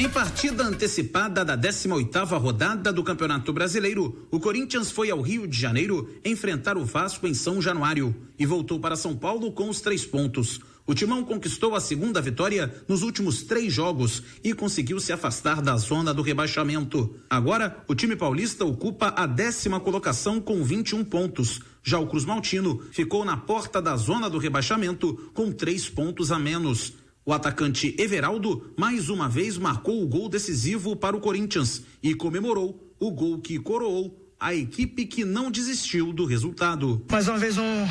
Em 0.00 0.08
partida 0.08 0.62
antecipada 0.62 1.44
da 1.44 1.58
18ª 1.58 2.38
rodada 2.38 2.92
do 2.92 3.02
Campeonato 3.02 3.52
Brasileiro, 3.52 4.28
o 4.30 4.38
Corinthians 4.38 4.92
foi 4.92 5.10
ao 5.10 5.20
Rio 5.20 5.44
de 5.44 5.58
Janeiro 5.58 6.08
enfrentar 6.24 6.78
o 6.78 6.84
Vasco 6.84 7.26
em 7.26 7.34
São 7.34 7.60
Januário 7.60 8.14
e 8.38 8.46
voltou 8.46 8.78
para 8.78 8.94
São 8.94 9.16
Paulo 9.16 9.50
com 9.50 9.68
os 9.68 9.80
três 9.80 10.06
pontos. 10.06 10.60
O 10.86 10.94
Timão 10.94 11.24
conquistou 11.24 11.74
a 11.74 11.80
segunda 11.80 12.20
vitória 12.20 12.72
nos 12.86 13.02
últimos 13.02 13.42
três 13.42 13.72
jogos 13.72 14.22
e 14.44 14.54
conseguiu 14.54 15.00
se 15.00 15.12
afastar 15.12 15.60
da 15.60 15.76
zona 15.76 16.14
do 16.14 16.22
rebaixamento. 16.22 17.12
Agora, 17.28 17.82
o 17.88 17.94
time 17.94 18.14
paulista 18.14 18.64
ocupa 18.64 19.12
a 19.16 19.26
décima 19.26 19.80
colocação 19.80 20.40
com 20.40 20.62
21 20.62 21.04
pontos. 21.04 21.60
Já 21.82 21.98
o 21.98 22.06
Cruz 22.06 22.24
Maltino 22.24 22.80
ficou 22.92 23.24
na 23.24 23.36
porta 23.36 23.82
da 23.82 23.96
zona 23.96 24.30
do 24.30 24.38
rebaixamento 24.38 25.28
com 25.34 25.50
três 25.50 25.88
pontos 25.88 26.30
a 26.30 26.38
menos. 26.38 26.92
O 27.28 27.32
atacante 27.34 27.94
Everaldo 27.98 28.72
mais 28.74 29.10
uma 29.10 29.28
vez 29.28 29.58
marcou 29.58 30.02
o 30.02 30.08
gol 30.08 30.30
decisivo 30.30 30.96
para 30.96 31.14
o 31.14 31.20
Corinthians 31.20 31.82
e 32.02 32.14
comemorou 32.14 32.90
o 32.98 33.10
gol 33.10 33.38
que 33.38 33.58
coroou 33.58 34.32
a 34.40 34.54
equipe 34.54 35.04
que 35.04 35.26
não 35.26 35.50
desistiu 35.50 36.10
do 36.10 36.24
resultado. 36.24 37.04
Mais 37.12 37.28
uma 37.28 37.36
vez 37.36 37.58
um, 37.58 37.86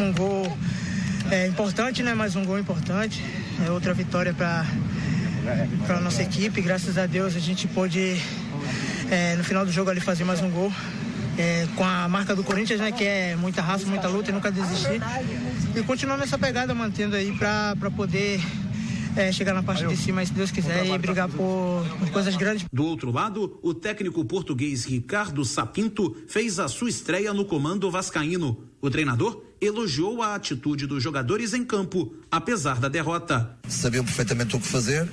um 0.00 0.12
gol 0.12 0.58
é, 1.30 1.46
importante, 1.46 2.02
né? 2.02 2.12
Mais 2.12 2.34
um 2.34 2.44
gol 2.44 2.58
importante. 2.58 3.22
É 3.64 3.70
outra 3.70 3.94
vitória 3.94 4.34
para 4.34 4.66
para 5.86 6.00
nossa 6.00 6.24
equipe. 6.24 6.60
Graças 6.60 6.98
a 6.98 7.06
Deus 7.06 7.36
a 7.36 7.38
gente 7.38 7.68
pôde 7.68 8.20
é, 9.08 9.36
no 9.36 9.44
final 9.44 9.64
do 9.64 9.70
jogo 9.70 9.90
ali 9.90 10.00
fazer 10.00 10.24
mais 10.24 10.40
um 10.40 10.50
gol. 10.50 10.72
É, 11.38 11.68
com 11.76 11.84
a 11.84 12.08
marca 12.08 12.34
do 12.34 12.42
Corinthians, 12.42 12.80
né? 12.80 12.90
Que 12.90 13.04
é 13.04 13.36
muita 13.36 13.62
raça, 13.62 13.86
muita 13.86 14.08
luta 14.08 14.30
e 14.30 14.34
nunca 14.34 14.50
desistir. 14.50 15.00
E 15.76 15.82
continuar 15.84 16.16
nessa 16.16 16.36
pegada, 16.36 16.74
mantendo 16.74 17.14
aí 17.14 17.30
para 17.38 17.92
poder 17.96 18.40
é, 19.16 19.32
chegar 19.32 19.54
na 19.54 19.62
parte 19.62 19.86
de 19.86 19.96
cima, 19.96 20.24
se 20.24 20.32
Deus 20.32 20.50
quiser, 20.50 20.86
e 20.86 20.98
brigar 20.98 21.28
por, 21.28 21.84
por, 21.98 22.10
coisas 22.10 22.36
grandes. 22.36 22.66
Do 22.72 22.84
outro 22.84 23.10
lado, 23.10 23.58
o 23.62 23.74
técnico 23.74 24.24
português 24.24 24.84
Ricardo 24.84 25.44
Sapinto 25.44 26.16
fez 26.28 26.58
a 26.58 26.68
sua 26.68 26.88
estreia 26.88 27.32
no 27.32 27.44
comando 27.44 27.90
vascaíno. 27.90 28.64
O 28.80 28.90
treinador 28.90 29.42
elogiou 29.60 30.22
a 30.22 30.34
atitude 30.34 30.86
dos 30.86 31.02
jogadores 31.02 31.54
em 31.54 31.64
campo, 31.64 32.14
apesar 32.30 32.80
da 32.80 32.88
derrota. 32.88 33.56
Sabiam 33.68 34.04
perfeitamente 34.04 34.56
o 34.56 34.60
que 34.60 34.66
fazer 34.66 35.08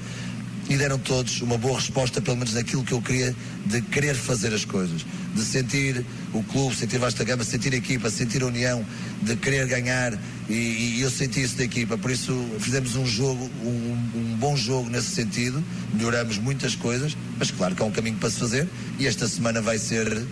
e 0.70 0.78
deram 0.78 1.00
todos 1.00 1.42
uma 1.42 1.58
boa 1.58 1.76
resposta, 1.76 2.22
pelo 2.22 2.38
menos 2.38 2.54
naquilo 2.54 2.84
que 2.84 2.94
eu 2.94 3.02
queria, 3.02 3.36
de 3.66 3.82
querer 3.82 4.16
fazer 4.16 4.54
as 4.54 4.64
coisas, 4.64 5.06
de 5.34 5.42
sentir 5.42 6.06
o 6.34 6.44
clube, 6.44 6.76
sentir 6.76 6.98
vasta 6.98 7.24
gama, 7.24 7.44
sentir 7.44 7.74
a 7.74 7.78
equipa, 7.78 8.10
sentir 8.10 8.44
a 8.44 8.48
união, 8.48 8.86
de 9.22 9.36
querer 9.36 9.68
ganhar 9.68 10.18
e, 10.50 10.98
e 10.98 11.02
eu 11.02 11.10
senti 11.10 11.42
isso 11.42 11.58
da 11.58 11.63
equipa, 11.63 11.98
por 11.98 12.10
isso 12.10 12.34
fizemos 12.60 12.96
um 12.96 13.06
jogo, 13.06 13.50
um, 13.63 14.10
um 14.15 14.38
bom 14.39 14.56
jogo 14.56 14.89
nesse 14.89 15.12
sentido, 15.12 15.63
melhoramos 15.94 16.38
muitas 16.38 16.76
coisas, 16.76 17.15
mas 17.38 17.52
claro 17.52 17.76
que 17.76 17.82
há 17.82 17.86
um 17.86 17.92
caminho 17.92 18.18
para 18.18 18.30
se 18.30 18.39
fazer 18.39 18.68
e 18.98 19.06
esta 19.06 19.28
semana 19.28 19.62
vai 19.62 19.78
ser 19.78 20.26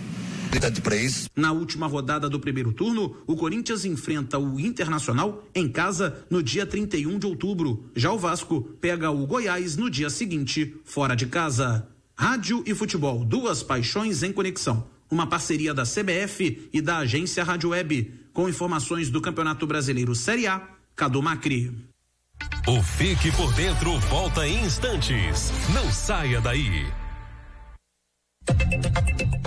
Portanto, 0.50 0.80
para 0.80 0.96
isso. 0.96 1.28
Na 1.36 1.52
última 1.52 1.86
rodada 1.86 2.28
do 2.28 2.40
primeiro 2.40 2.72
turno, 2.72 3.16
o 3.26 3.36
Corinthians 3.36 3.84
enfrenta 3.84 4.38
o 4.38 4.58
Internacional 4.58 5.44
em 5.54 5.68
casa 5.68 6.24
no 6.30 6.42
dia 6.42 6.64
31 6.64 7.18
de 7.18 7.26
outubro. 7.26 7.90
Já 7.94 8.10
o 8.10 8.18
Vasco 8.18 8.62
pega 8.80 9.10
o 9.10 9.26
Goiás 9.26 9.76
no 9.76 9.90
dia 9.90 10.08
seguinte, 10.08 10.74
fora 10.84 11.14
de 11.14 11.26
casa. 11.26 11.86
Rádio 12.18 12.64
e 12.66 12.74
futebol, 12.74 13.24
duas 13.24 13.62
paixões 13.62 14.24
em 14.24 14.32
conexão. 14.32 14.84
Uma 15.08 15.28
parceria 15.28 15.72
da 15.72 15.84
CBF 15.84 16.68
e 16.72 16.82
da 16.82 16.98
agência 16.98 17.44
Rádio 17.44 17.70
Web. 17.70 18.12
Com 18.32 18.48
informações 18.48 19.08
do 19.08 19.20
Campeonato 19.20 19.64
Brasileiro 19.68 20.16
Série 20.16 20.48
A, 20.48 20.60
Cadu 20.96 21.22
Macri. 21.22 21.72
O 22.66 22.82
Fique 22.82 23.30
por 23.36 23.52
Dentro 23.54 23.96
volta 24.00 24.46
em 24.48 24.64
instantes. 24.64 25.52
Não 25.72 25.88
saia 25.92 26.40
daí. 26.40 26.88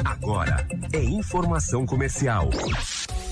Agora 0.05 0.65
é 0.93 1.03
informação 1.03 1.85
comercial. 1.85 2.49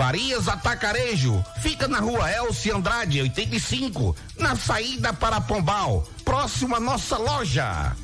Farias 0.00 0.48
Atacarejo, 0.48 1.44
fica 1.60 1.86
na 1.86 2.00
rua 2.00 2.32
Elci 2.32 2.70
Andrade, 2.70 3.20
85, 3.20 4.16
na 4.38 4.56
saída 4.56 5.12
para 5.12 5.42
Pombal, 5.42 6.08
próximo 6.24 6.74
à 6.74 6.80
nossa 6.80 7.18
loja. 7.18 7.94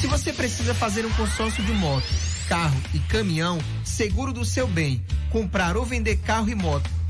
Se 0.00 0.06
você 0.06 0.32
precisa 0.32 0.72
fazer 0.72 1.04
um 1.04 1.12
consórcio 1.12 1.62
de 1.62 1.72
moto, 1.72 2.06
carro 2.48 2.80
e 2.94 2.98
caminhão, 3.00 3.58
seguro 3.84 4.32
do 4.32 4.46
seu 4.46 4.66
bem, 4.66 5.04
comprar 5.30 5.76
ou 5.76 5.84
vender 5.84 6.16
carro 6.16 6.48
e 6.48 6.54
moto, 6.54 6.88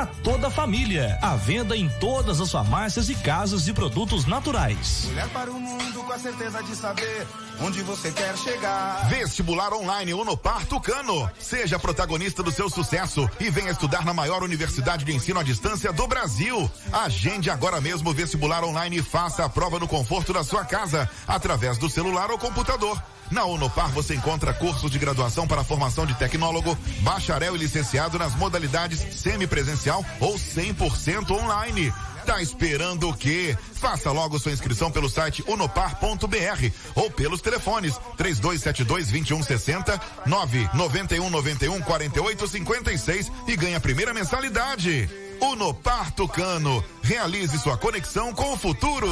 para 0.00 0.06
toda 0.06 0.46
a 0.46 0.50
família. 0.50 1.18
À 1.20 1.36
venda 1.36 1.76
em 1.76 1.88
todas 2.00 2.40
as 2.40 2.50
farmácias 2.50 3.10
e 3.10 3.14
casas 3.14 3.64
de 3.64 3.72
produtos 3.74 4.24
naturais. 4.24 5.04
Mulher 5.06 5.28
para 5.28 5.50
o 5.50 5.60
mundo 5.60 6.02
com 6.02 6.12
a 6.12 6.18
certeza 6.18 6.62
de 6.62 6.74
saber 6.74 7.26
onde 7.60 7.82
você 7.82 8.10
quer 8.10 8.34
chegar. 8.38 9.06
Vestibular 9.10 9.74
online 9.74 10.14
Unopar 10.14 10.64
Tucano. 10.64 11.30
Seja 11.38 11.78
protagonista 11.78 12.42
do 12.42 12.50
seu 12.50 12.70
sucesso 12.70 13.28
e 13.38 13.50
venha 13.50 13.72
estudar 13.72 14.04
na 14.04 14.14
maior 14.14 14.42
universidade 14.42 15.04
de 15.04 15.14
ensino 15.14 15.38
à 15.38 15.42
distância 15.42 15.92
do 15.92 16.06
Brasil. 16.06 16.70
Agende 16.90 17.50
agora 17.50 17.78
mesmo 17.78 18.08
o 18.08 18.14
vestibular 18.14 18.64
online 18.64 18.98
e 18.98 19.02
faça 19.02 19.44
a 19.44 19.48
prova 19.50 19.78
no 19.78 19.88
conforto 19.88 20.32
da 20.32 20.42
sua 20.42 20.64
casa, 20.64 21.10
através 21.28 21.76
do 21.76 21.90
celular 21.90 22.30
ou 22.30 22.38
computador. 22.38 23.00
Na 23.30 23.44
Unopar 23.44 23.90
você 23.90 24.14
encontra 24.14 24.52
cursos 24.52 24.90
de 24.90 24.98
graduação 24.98 25.46
para 25.46 25.64
formação 25.64 26.04
de 26.04 26.14
tecnólogo, 26.14 26.76
bacharel 27.00 27.54
e 27.54 27.58
licenciado 27.58 28.18
nas 28.18 28.34
modalidades 28.34 28.98
semipresencial 29.16 30.04
ou 30.18 30.34
100% 30.34 31.30
online. 31.30 31.92
Tá 32.26 32.42
esperando 32.42 33.08
o 33.08 33.14
quê? 33.14 33.56
Faça 33.74 34.10
logo 34.10 34.38
sua 34.38 34.52
inscrição 34.52 34.90
pelo 34.90 35.08
site 35.08 35.42
unopar.br 35.46 36.70
ou 36.94 37.10
pelos 37.10 37.40
telefones 37.40 37.98
3272 38.16 39.08
2160 39.08 40.00
991 40.26 41.30
91 41.30 41.80
48 41.80 42.48
56 42.48 43.32
e 43.48 43.56
ganhe 43.56 43.74
a 43.74 43.80
primeira 43.80 44.12
mensalidade. 44.12 45.08
Unopar 45.40 46.12
Tucano. 46.12 46.84
Realize 47.02 47.58
sua 47.58 47.76
conexão 47.78 48.34
com 48.34 48.52
o 48.52 48.56
futuro. 48.56 49.08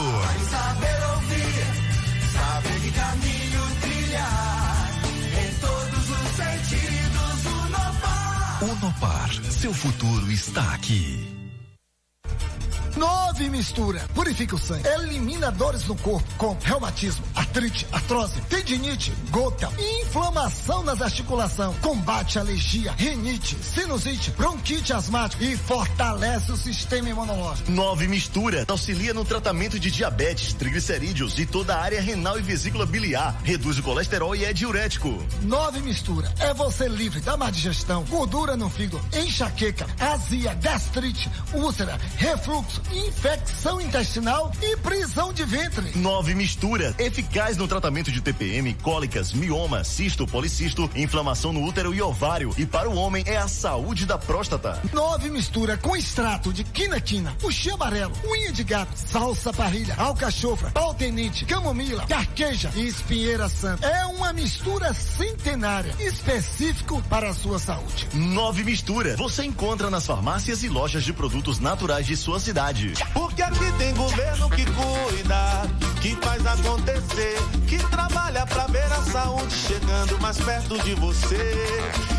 Seu 9.59 9.75
futuro 9.75 10.31
está 10.31 10.73
aqui. 10.73 11.27
Nove 12.97 13.49
mistura. 13.49 14.01
Purifica 14.15 14.55
o 14.55 14.59
sangue. 14.59 14.87
Elimina 14.87 15.51
dores 15.51 15.87
no 15.89 15.97
corpo, 15.97 16.29
como 16.37 16.59
reumatismo, 16.61 17.25
artrite, 17.49 17.87
artrose, 17.91 18.41
tendinite, 18.43 19.13
gota, 19.31 19.71
inflamação 20.03 20.83
nas 20.83 21.01
articulações. 21.01 21.77
Combate 21.79 22.39
alergia, 22.39 22.93
rinite, 22.93 23.57
sinusite, 23.63 24.31
bronquite 24.33 24.93
asmática 24.93 25.43
e 25.43 25.57
fortalece 25.57 26.53
o 26.53 26.57
sistema 26.57 27.09
imunológico. 27.09 27.71
Nove 27.71 28.07
mistura. 28.07 28.65
Auxilia 28.69 29.15
no 29.15 29.25
tratamento 29.25 29.79
de 29.79 29.91
diabetes, 29.91 30.53
triglicerídeos 30.53 31.39
e 31.39 31.47
toda 31.47 31.75
a 31.75 31.81
área 31.81 32.01
renal 32.01 32.39
e 32.39 32.43
vesícula 32.43 32.85
biliar. 32.85 33.41
Reduz 33.43 33.79
o 33.79 33.83
colesterol 33.83 34.37
e 34.37 34.45
é 34.45 34.53
diurético. 34.53 35.09
Nove 35.43 35.81
mistura. 35.81 36.33
É 36.39 36.53
você 36.53 36.87
livre 36.87 37.21
da 37.21 37.37
má 37.37 37.51
digestão, 37.51 38.05
gordura 38.05 38.57
no 38.57 38.69
fígado, 38.69 39.03
enxaqueca, 39.15 39.87
azia, 39.99 40.53
gastrite, 40.55 41.31
úlcera, 41.55 41.99
refluxo, 42.17 42.83
infecção 42.93 43.81
intestinal 43.81 44.53
e 44.61 44.77
prisão 44.77 45.33
de 45.33 45.45
ventre. 45.45 45.99
Nove 45.99 46.35
mistura. 46.35 46.95
Eficaz 46.99 47.38
no 47.39 47.69
tratamento 47.69 48.11
de 48.11 48.21
TPM, 48.21 48.75
cólicas, 48.75 49.33
mioma, 49.33 49.85
cisto, 49.85 50.27
policisto, 50.27 50.91
inflamação 50.97 51.53
no 51.53 51.63
útero 51.63 51.95
e 51.95 52.03
ovário. 52.03 52.53
E 52.59 52.67
para 52.67 52.91
o 52.91 52.97
homem 52.97 53.23
é 53.27 53.37
a 53.37 53.47
saúde 53.47 54.05
da 54.05 54.19
próstata. 54.19 54.83
Nove 54.93 55.31
mistura 55.31 55.77
com 55.77 55.97
extrato 55.97 56.53
de 56.53 56.65
quina-quina, 56.65 57.37
puxê 57.39 57.71
amarelo, 57.71 58.13
unha 58.27 58.53
de 58.53 58.65
gato, 58.65 58.91
salsa 58.97 59.53
parrilha, 59.53 59.95
alcachofra, 59.97 60.73
pau 60.73 60.93
tenente, 60.95 61.45
camomila, 61.45 62.05
carqueja 62.09 62.73
e 62.75 62.89
espinheira 62.89 63.49
santa. 63.49 63.87
É 63.87 64.05
uma 64.07 64.33
mistura 64.33 64.93
centenária, 64.93 65.95
específico 66.01 67.01
para 67.09 67.31
a 67.31 67.35
sua 67.35 67.61
saúde. 67.61 68.09
Nove 68.15 68.65
mistura. 68.65 69.17
Você 69.17 69.45
encontra 69.45 69.89
nas 69.89 70.05
farmácias 70.05 70.65
e 70.65 70.69
lojas 70.69 71.05
de 71.05 71.13
produtos 71.13 71.61
naturais 71.61 72.05
de 72.05 72.17
sua 72.17 72.41
cidade. 72.41 72.95
Porque 73.15 73.43
aqui 73.43 73.73
tem 73.79 73.95
governo 73.95 74.51
que 74.51 74.65
cuida, 74.65 75.63
que 76.03 76.17
faz 76.17 76.45
acontecer, 76.47 77.28
que 77.67 77.79
trabalha 77.91 78.47
pra 78.47 78.67
ver 78.67 78.93
a 78.93 79.03
saúde 79.03 79.55
chegando 79.55 80.21
mais 80.21 80.39
perto 80.39 80.79
de 80.83 80.95
você, 80.95 81.55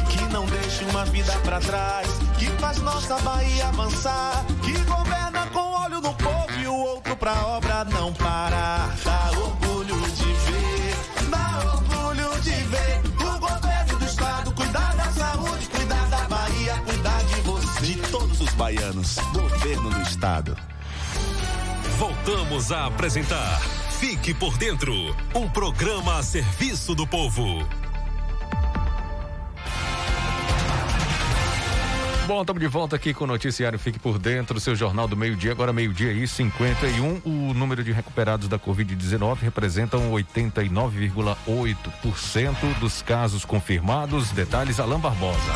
que 0.09 0.21
não 0.33 0.45
deixa 0.45 0.85
uma 0.85 1.05
vida 1.05 1.33
pra 1.43 1.59
trás, 1.59 2.07
que 2.37 2.47
faz 2.59 2.79
nossa 2.79 3.17
Bahia 3.19 3.67
avançar, 3.67 4.45
que 4.63 4.73
governa 4.83 5.47
com 5.47 5.83
olho 5.83 6.01
no 6.01 6.13
povo 6.13 6.59
e 6.59 6.67
o 6.67 6.73
outro 6.73 7.15
pra 7.15 7.33
obra 7.47 7.85
não 7.85 8.13
parar. 8.13 8.95
Dá 9.03 9.31
orgulho 9.37 9.99
de 10.11 10.33
ver, 10.33 10.95
dá 11.29 11.73
orgulho 11.73 12.41
de 12.41 12.51
ver 12.51 13.01
o 13.19 13.39
governo 13.39 13.99
do 13.99 14.05
estado 14.05 14.51
cuidar 14.53 14.95
da 14.95 15.11
saúde, 15.11 15.67
cuidar 15.69 16.05
da 16.09 16.27
Bahia, 16.27 16.75
cuidar 16.85 17.23
de 17.23 17.41
você, 17.41 17.81
de 17.81 17.95
todos 18.09 18.41
os 18.41 18.53
baianos, 18.53 19.15
governo 19.33 19.89
do 19.89 20.01
estado. 20.01 20.57
Voltamos 21.97 22.71
a 22.71 22.85
apresentar 22.85 23.59
Fique 23.99 24.33
por 24.33 24.57
Dentro 24.57 24.93
um 25.35 25.49
programa 25.49 26.19
a 26.19 26.23
serviço 26.23 26.95
do 26.95 27.05
povo. 27.05 27.67
Bom, 32.25 32.39
estamos 32.39 32.61
de 32.61 32.67
volta 32.67 32.95
aqui 32.95 33.13
com 33.13 33.25
o 33.25 33.27
noticiário 33.27 33.77
Fique 33.77 33.99
por 33.99 34.17
Dentro, 34.17 34.57
seu 34.57 34.73
jornal 34.73 35.05
do 35.05 35.17
meio-dia, 35.17 35.51
agora 35.51 35.73
meio-dia 35.73 36.13
e 36.13 36.25
51. 36.25 37.23
O 37.25 37.53
número 37.53 37.83
de 37.83 37.91
recuperados 37.91 38.47
da 38.47 38.57
Covid-19 38.57 39.39
representam 39.41 40.09
89,8% 40.13 42.79
dos 42.79 43.01
casos 43.01 43.43
confirmados. 43.43 44.31
Detalhes, 44.31 44.79
Alain 44.79 44.99
Barbosa. 44.99 45.51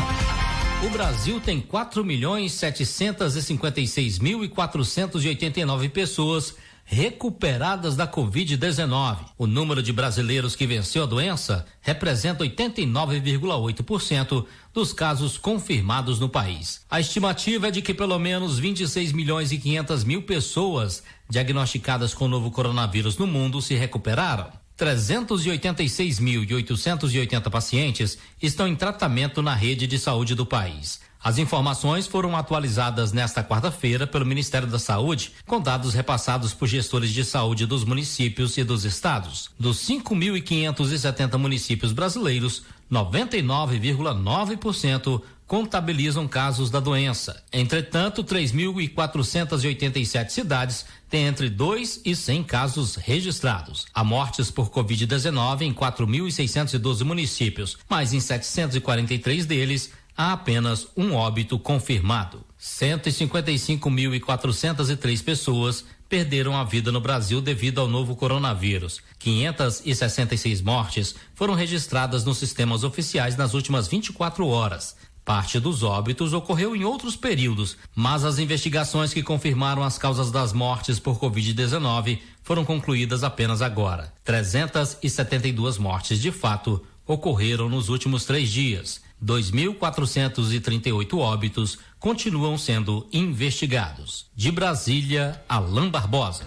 O 0.86 0.90
Brasil 0.90 1.40
tem 1.40 1.62
4 1.62 2.04
milhões 2.04 2.52
756 2.52 4.18
mil 4.18 4.44
e 4.44 4.50
489 4.50 5.88
pessoas 5.88 6.54
recuperadas 6.84 7.96
da 7.96 8.06
Covid-19. 8.06 9.24
O 9.38 9.46
número 9.46 9.82
de 9.82 9.90
brasileiros 9.92 10.54
que 10.54 10.66
venceu 10.66 11.04
a 11.04 11.06
doença 11.06 11.64
representa 11.80 12.44
89,8% 12.44 14.44
dos 14.72 14.92
casos 14.92 15.38
confirmados 15.38 16.20
no 16.20 16.28
país. 16.28 16.82
A 16.90 17.00
estimativa 17.00 17.68
é 17.68 17.70
de 17.70 17.80
que 17.82 17.94
pelo 17.94 18.18
menos 18.18 18.58
26 18.58 19.12
milhões 19.12 19.52
e 19.52 19.58
500 19.58 20.02
mil 20.04 20.22
pessoas 20.22 21.02
diagnosticadas 21.28 22.14
com 22.14 22.26
o 22.26 22.28
novo 22.28 22.50
coronavírus 22.50 23.16
no 23.16 23.26
mundo 23.26 23.62
se 23.62 23.74
recuperaram. 23.74 24.52
386.880 24.76 27.48
pacientes 27.48 28.18
estão 28.42 28.66
em 28.66 28.74
tratamento 28.74 29.40
na 29.40 29.54
rede 29.54 29.86
de 29.86 29.96
saúde 29.98 30.34
do 30.34 30.44
país. 30.44 31.00
As 31.24 31.38
informações 31.38 32.06
foram 32.06 32.36
atualizadas 32.36 33.10
nesta 33.10 33.42
quarta-feira 33.42 34.06
pelo 34.06 34.26
Ministério 34.26 34.68
da 34.68 34.78
Saúde, 34.78 35.32
com 35.46 35.58
dados 35.58 35.94
repassados 35.94 36.52
por 36.52 36.68
gestores 36.68 37.10
de 37.10 37.24
saúde 37.24 37.64
dos 37.64 37.82
municípios 37.82 38.58
e 38.58 38.62
dos 38.62 38.84
estados. 38.84 39.48
Dos 39.58 39.78
5.570 39.88 41.38
municípios 41.38 41.92
brasileiros, 41.92 42.64
99,9% 42.92 45.22
contabilizam 45.46 46.28
casos 46.28 46.70
da 46.70 46.78
doença. 46.78 47.42
Entretanto, 47.50 48.22
3.487 48.22 50.28
cidades 50.28 50.84
têm 51.08 51.24
entre 51.24 51.48
2 51.48 52.02
e 52.04 52.14
100 52.14 52.44
casos 52.44 52.96
registrados. 52.96 53.86
Há 53.94 54.04
mortes 54.04 54.50
por 54.50 54.68
Covid-19 54.68 55.62
em 55.62 55.72
4.612 55.72 57.02
municípios, 57.02 57.78
mas 57.88 58.12
em 58.12 58.20
743 58.20 59.46
deles 59.46 59.90
há 60.16 60.32
apenas 60.32 60.86
um 60.96 61.14
óbito 61.14 61.58
confirmado. 61.58 62.42
155.403 62.60 65.22
pessoas 65.22 65.84
perderam 66.08 66.56
a 66.56 66.64
vida 66.64 66.90
no 66.92 67.00
Brasil 67.00 67.40
devido 67.40 67.80
ao 67.80 67.88
novo 67.88 68.14
coronavírus. 68.14 69.00
566 69.18 70.60
mortes 70.60 71.16
foram 71.34 71.54
registradas 71.54 72.24
nos 72.24 72.38
sistemas 72.38 72.84
oficiais 72.84 73.36
nas 73.36 73.54
últimas 73.54 73.88
24 73.88 74.46
horas. 74.46 74.94
Parte 75.24 75.58
dos 75.58 75.82
óbitos 75.82 76.34
ocorreu 76.34 76.76
em 76.76 76.84
outros 76.84 77.16
períodos, 77.16 77.78
mas 77.94 78.24
as 78.24 78.38
investigações 78.38 79.14
que 79.14 79.22
confirmaram 79.22 79.82
as 79.82 79.96
causas 79.96 80.30
das 80.30 80.52
mortes 80.52 80.98
por 80.98 81.18
Covid-19 81.18 82.20
foram 82.42 82.62
concluídas 82.62 83.24
apenas 83.24 83.62
agora. 83.62 84.12
372 84.22 85.78
mortes 85.78 86.20
de 86.20 86.30
fato 86.30 86.84
ocorreram 87.06 87.70
nos 87.70 87.88
últimos 87.88 88.26
três 88.26 88.50
dias. 88.50 89.00
2.438 89.24 91.18
óbitos 91.18 91.78
continuam 91.98 92.58
sendo 92.58 93.08
investigados. 93.12 94.26
De 94.36 94.50
Brasília, 94.50 95.42
Alain 95.48 95.88
Barbosa. 95.88 96.44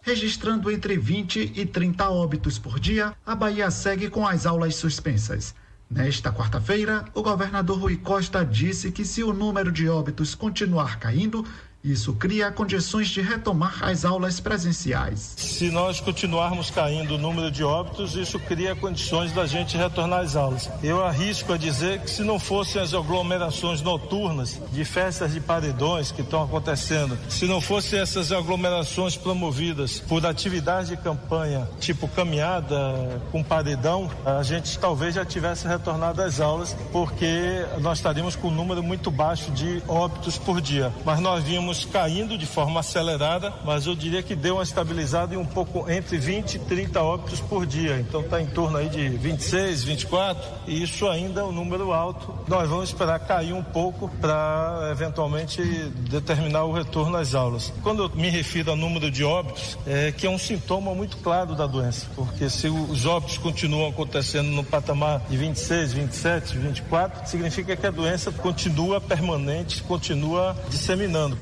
Registrando 0.00 0.70
entre 0.70 0.96
20 0.96 1.52
e 1.56 1.66
30 1.66 2.08
óbitos 2.10 2.60
por 2.60 2.78
dia, 2.78 3.16
a 3.26 3.34
Bahia 3.34 3.68
segue 3.72 4.08
com 4.08 4.24
as 4.24 4.46
aulas 4.46 4.76
suspensas. 4.76 5.52
Nesta 5.90 6.32
quarta-feira, 6.32 7.04
o 7.14 7.22
governador 7.22 7.78
Rui 7.78 7.96
Costa 7.96 8.44
disse 8.44 8.92
que 8.92 9.04
se 9.04 9.24
o 9.24 9.32
número 9.32 9.72
de 9.72 9.88
óbitos 9.88 10.34
continuar 10.34 11.00
caindo, 11.00 11.44
isso 11.86 12.12
cria 12.14 12.50
condições 12.50 13.08
de 13.08 13.20
retomar 13.20 13.78
as 13.82 14.04
aulas 14.04 14.40
presenciais. 14.40 15.34
Se 15.36 15.70
nós 15.70 16.00
continuarmos 16.00 16.70
caindo 16.70 17.14
o 17.14 17.18
número 17.18 17.50
de 17.50 17.62
óbitos, 17.62 18.16
isso 18.16 18.38
cria 18.40 18.74
condições 18.74 19.32
da 19.32 19.46
gente 19.46 19.76
retornar 19.76 20.20
às 20.20 20.34
aulas. 20.34 20.68
Eu 20.82 21.04
arrisco 21.04 21.52
a 21.52 21.56
dizer 21.56 22.00
que 22.00 22.10
se 22.10 22.22
não 22.22 22.38
fossem 22.38 22.82
as 22.82 22.92
aglomerações 22.92 23.80
noturnas 23.82 24.60
de 24.72 24.84
festas 24.84 25.32
de 25.32 25.40
paredões 25.40 26.10
que 26.10 26.22
estão 26.22 26.42
acontecendo, 26.42 27.16
se 27.28 27.46
não 27.46 27.60
fossem 27.60 28.00
essas 28.00 28.32
aglomerações 28.32 29.16
promovidas 29.16 30.00
por 30.00 30.24
atividades 30.26 30.88
de 30.88 30.96
campanha, 30.96 31.68
tipo 31.78 32.08
caminhada 32.08 33.22
com 33.30 33.42
paredão, 33.42 34.10
a 34.24 34.42
gente 34.42 34.78
talvez 34.78 35.14
já 35.14 35.24
tivesse 35.24 35.68
retornado 35.68 36.20
às 36.22 36.40
aulas, 36.40 36.76
porque 36.90 37.64
nós 37.80 37.98
estaríamos 37.98 38.34
com 38.34 38.48
um 38.48 38.54
número 38.54 38.82
muito 38.82 39.10
baixo 39.10 39.50
de 39.52 39.82
óbitos 39.86 40.36
por 40.36 40.60
dia. 40.60 40.92
Mas 41.04 41.20
nós 41.20 41.44
vimos 41.44 41.75
caindo 41.84 42.38
de 42.38 42.46
forma 42.46 42.80
acelerada, 42.80 43.52
mas 43.64 43.86
eu 43.86 43.94
diria 43.94 44.22
que 44.22 44.34
deu 44.34 44.54
uma 44.54 44.62
estabilizada 44.62 45.34
em 45.34 45.38
um 45.38 45.44
pouco 45.44 45.90
entre 45.90 46.18
20 46.18 46.54
e 46.54 46.58
30 46.60 47.02
óbitos 47.02 47.40
por 47.40 47.66
dia. 47.66 47.98
Então 47.98 48.20
está 48.20 48.40
em 48.40 48.46
torno 48.46 48.78
aí 48.78 48.88
de 48.88 49.08
26, 49.08 49.84
24, 49.84 50.42
e 50.66 50.82
isso 50.82 51.08
ainda 51.08 51.40
é 51.40 51.44
um 51.44 51.52
número 51.52 51.92
alto. 51.92 52.34
Nós 52.48 52.68
vamos 52.68 52.88
esperar 52.88 53.18
cair 53.20 53.52
um 53.52 53.62
pouco 53.62 54.08
para 54.20 54.88
eventualmente 54.90 55.62
determinar 56.10 56.64
o 56.64 56.72
retorno 56.72 57.16
às 57.16 57.34
aulas. 57.34 57.72
Quando 57.82 58.04
eu 58.04 58.10
me 58.14 58.28
refiro 58.28 58.70
ao 58.70 58.76
número 58.76 59.10
de 59.10 59.24
óbitos, 59.24 59.78
é 59.86 60.12
que 60.12 60.26
é 60.26 60.30
um 60.30 60.38
sintoma 60.38 60.94
muito 60.94 61.16
claro 61.18 61.54
da 61.54 61.66
doença, 61.66 62.06
porque 62.14 62.48
se 62.48 62.68
os 62.68 63.06
óbitos 63.06 63.38
continuam 63.38 63.88
acontecendo 63.88 64.48
no 64.50 64.64
patamar 64.64 65.20
de 65.28 65.36
26, 65.36 65.92
27, 65.92 66.58
24, 66.58 67.28
significa 67.28 67.76
que 67.76 67.86
a 67.86 67.90
doença 67.90 68.30
continua 68.30 69.00
permanente, 69.00 69.82
continua 69.82 70.56
disseminando. 70.68 71.38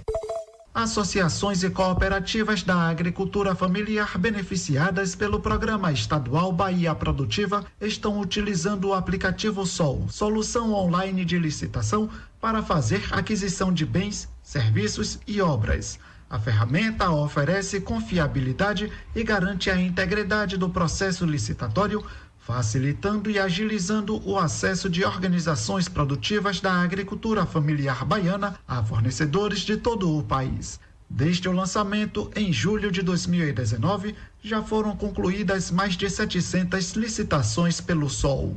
Associações 0.74 1.62
e 1.62 1.70
cooperativas 1.70 2.64
da 2.64 2.74
agricultura 2.88 3.54
familiar 3.54 4.18
beneficiadas 4.18 5.14
pelo 5.14 5.38
Programa 5.38 5.92
Estadual 5.92 6.50
Bahia 6.50 6.92
Produtiva 6.96 7.64
estão 7.80 8.18
utilizando 8.18 8.88
o 8.88 8.92
aplicativo 8.92 9.64
Sol, 9.64 10.08
solução 10.10 10.72
online 10.72 11.24
de 11.24 11.38
licitação 11.38 12.10
para 12.40 12.60
fazer 12.60 13.06
aquisição 13.12 13.72
de 13.72 13.86
bens, 13.86 14.28
serviços 14.42 15.20
e 15.28 15.40
obras. 15.40 15.96
A 16.28 16.40
ferramenta 16.40 17.08
oferece 17.08 17.80
confiabilidade 17.80 18.90
e 19.14 19.22
garante 19.22 19.70
a 19.70 19.80
integridade 19.80 20.56
do 20.56 20.68
processo 20.68 21.24
licitatório 21.24 22.04
facilitando 22.46 23.30
e 23.30 23.38
agilizando 23.38 24.20
o 24.28 24.38
acesso 24.38 24.90
de 24.90 25.02
organizações 25.02 25.88
produtivas 25.88 26.60
da 26.60 26.74
agricultura 26.74 27.46
familiar 27.46 28.04
baiana 28.04 28.54
a 28.68 28.84
fornecedores 28.84 29.60
de 29.60 29.78
todo 29.78 30.18
o 30.18 30.22
país. 30.22 30.78
Desde 31.08 31.48
o 31.48 31.52
lançamento, 31.52 32.30
em 32.36 32.52
julho 32.52 32.92
de 32.92 33.00
2019, 33.00 34.14
já 34.42 34.62
foram 34.62 34.94
concluídas 34.94 35.70
mais 35.70 35.96
de 35.96 36.10
700 36.10 36.92
licitações 36.92 37.80
pelo 37.80 38.10
Sol. 38.10 38.54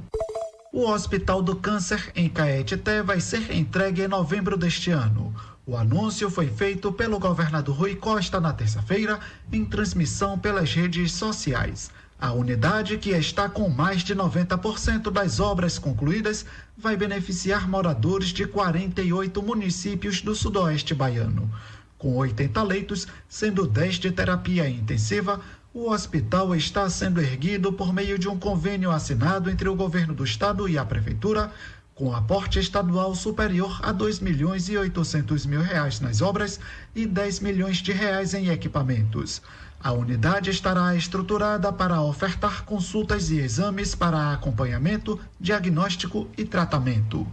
O 0.73 0.89
Hospital 0.89 1.41
do 1.41 1.55
Câncer 1.55 2.11
em 2.13 2.27
Caetité 2.27 3.01
vai 3.01 3.21
ser 3.21 3.55
entregue 3.55 4.01
em 4.01 4.07
novembro 4.07 4.57
deste 4.57 4.91
ano. 4.91 5.33
O 5.65 5.77
anúncio 5.77 6.29
foi 6.29 6.47
feito 6.47 6.91
pelo 6.91 7.19
governador 7.19 7.75
Rui 7.75 7.95
Costa 7.95 8.39
na 8.41 8.51
terça-feira, 8.51 9.19
em 9.51 9.63
transmissão 9.63 10.37
pelas 10.37 10.73
redes 10.73 11.13
sociais. 11.13 11.89
A 12.19 12.31
unidade, 12.33 12.97
que 12.97 13.11
está 13.11 13.47
com 13.47 13.69
mais 13.69 14.03
de 14.03 14.15
90% 14.15 15.11
das 15.11 15.39
obras 15.39 15.77
concluídas, 15.77 16.47
vai 16.75 16.97
beneficiar 16.97 17.69
moradores 17.69 18.29
de 18.29 18.47
48 18.47 19.39
municípios 19.43 20.19
do 20.21 20.33
sudoeste 20.33 20.95
baiano. 20.95 21.47
Com 21.95 22.15
80 22.15 22.63
leitos, 22.63 23.07
sendo 23.29 23.67
10 23.67 23.95
de 23.95 24.11
terapia 24.11 24.67
intensiva, 24.67 25.39
o 25.71 25.91
hospital 25.91 26.55
está 26.55 26.89
sendo 26.89 27.21
erguido 27.21 27.71
por 27.71 27.93
meio 27.93 28.17
de 28.17 28.27
um 28.27 28.39
convênio 28.39 28.89
assinado 28.89 29.47
entre 29.47 29.69
o 29.69 29.75
governo 29.75 30.15
do 30.15 30.23
estado 30.23 30.67
e 30.67 30.75
a 30.75 30.83
prefeitura, 30.83 31.51
com 31.93 32.15
aporte 32.15 32.57
estadual 32.57 33.13
superior 33.13 33.79
a 33.83 33.91
2 33.91 34.19
milhões 34.21 34.69
e 34.69 34.77
800 34.77 35.45
mil 35.45 35.61
reais 35.61 35.99
nas 35.99 36.21
obras 36.21 36.59
e 36.95 37.05
10 37.05 37.41
milhões 37.41 37.77
de 37.77 37.91
reais 37.91 38.33
em 38.33 38.49
equipamentos. 38.49 39.39
A 39.79 39.91
unidade 39.91 40.49
estará 40.49 40.95
estruturada 40.95 41.71
para 41.71 42.01
ofertar 42.01 42.65
consultas 42.65 43.29
e 43.29 43.39
exames 43.39 43.93
para 43.93 44.33
acompanhamento, 44.33 45.19
diagnóstico 45.39 46.27
e 46.37 46.43
tratamento. 46.43 47.27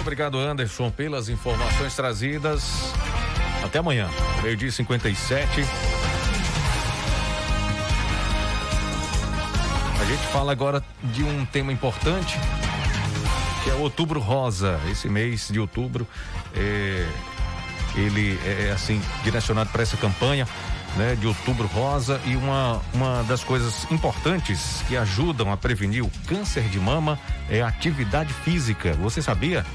Obrigado, 0.00 0.38
Anderson, 0.38 0.88
pelas 0.90 1.28
informações 1.28 1.96
trazidas. 1.96 2.92
Até 3.64 3.80
amanhã, 3.80 4.08
meio-dia 4.42 4.70
57. 4.70 5.62
A 10.00 10.04
gente 10.04 10.22
fala 10.28 10.52
agora 10.52 10.80
de 11.02 11.24
um 11.24 11.44
tema 11.46 11.72
importante, 11.72 12.38
que 13.66 13.70
é 13.70 13.74
Outubro 13.74 14.20
Rosa. 14.20 14.80
Esse 14.88 15.08
mês 15.08 15.48
de 15.50 15.58
outubro, 15.58 16.06
é, 16.54 17.04
ele 17.96 18.38
é 18.44 18.70
assim 18.72 19.02
direcionado 19.24 19.70
para 19.70 19.82
essa 19.82 19.96
campanha. 19.96 20.46
Né, 20.96 21.14
de 21.14 21.26
outubro 21.26 21.66
rosa 21.66 22.18
e 22.24 22.36
uma, 22.36 22.80
uma 22.94 23.22
das 23.24 23.44
coisas 23.44 23.86
importantes 23.90 24.82
que 24.88 24.96
ajudam 24.96 25.52
a 25.52 25.56
prevenir 25.56 26.02
o 26.02 26.10
câncer 26.26 26.62
de 26.70 26.80
mama 26.80 27.18
é 27.50 27.60
a 27.60 27.68
atividade 27.68 28.32
física. 28.32 28.94
Você 28.94 29.20
sabia? 29.20 29.66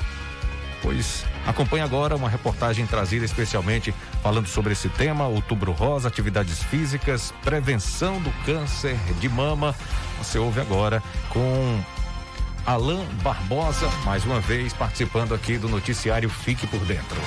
Pois 0.81 1.23
acompanhe 1.45 1.83
agora 1.83 2.15
uma 2.15 2.27
reportagem 2.27 2.87
trazida 2.87 3.23
especialmente 3.23 3.93
falando 4.23 4.47
sobre 4.47 4.73
esse 4.73 4.89
tema, 4.89 5.27
outubro 5.27 5.71
rosa, 5.73 6.07
atividades 6.07 6.63
físicas, 6.63 7.31
prevenção 7.43 8.19
do 8.19 8.31
câncer 8.43 8.97
de 9.19 9.29
mama. 9.29 9.75
Você 10.17 10.39
ouve 10.39 10.59
agora 10.59 11.03
com 11.29 11.79
Alain 12.65 13.03
Barbosa, 13.23 13.89
mais 14.05 14.23
uma 14.23 14.39
vez 14.39 14.71
participando 14.71 15.33
aqui 15.33 15.57
do 15.57 15.67
noticiário 15.67 16.29
Fique 16.29 16.67
por 16.67 16.79
Dentro. 16.81 17.17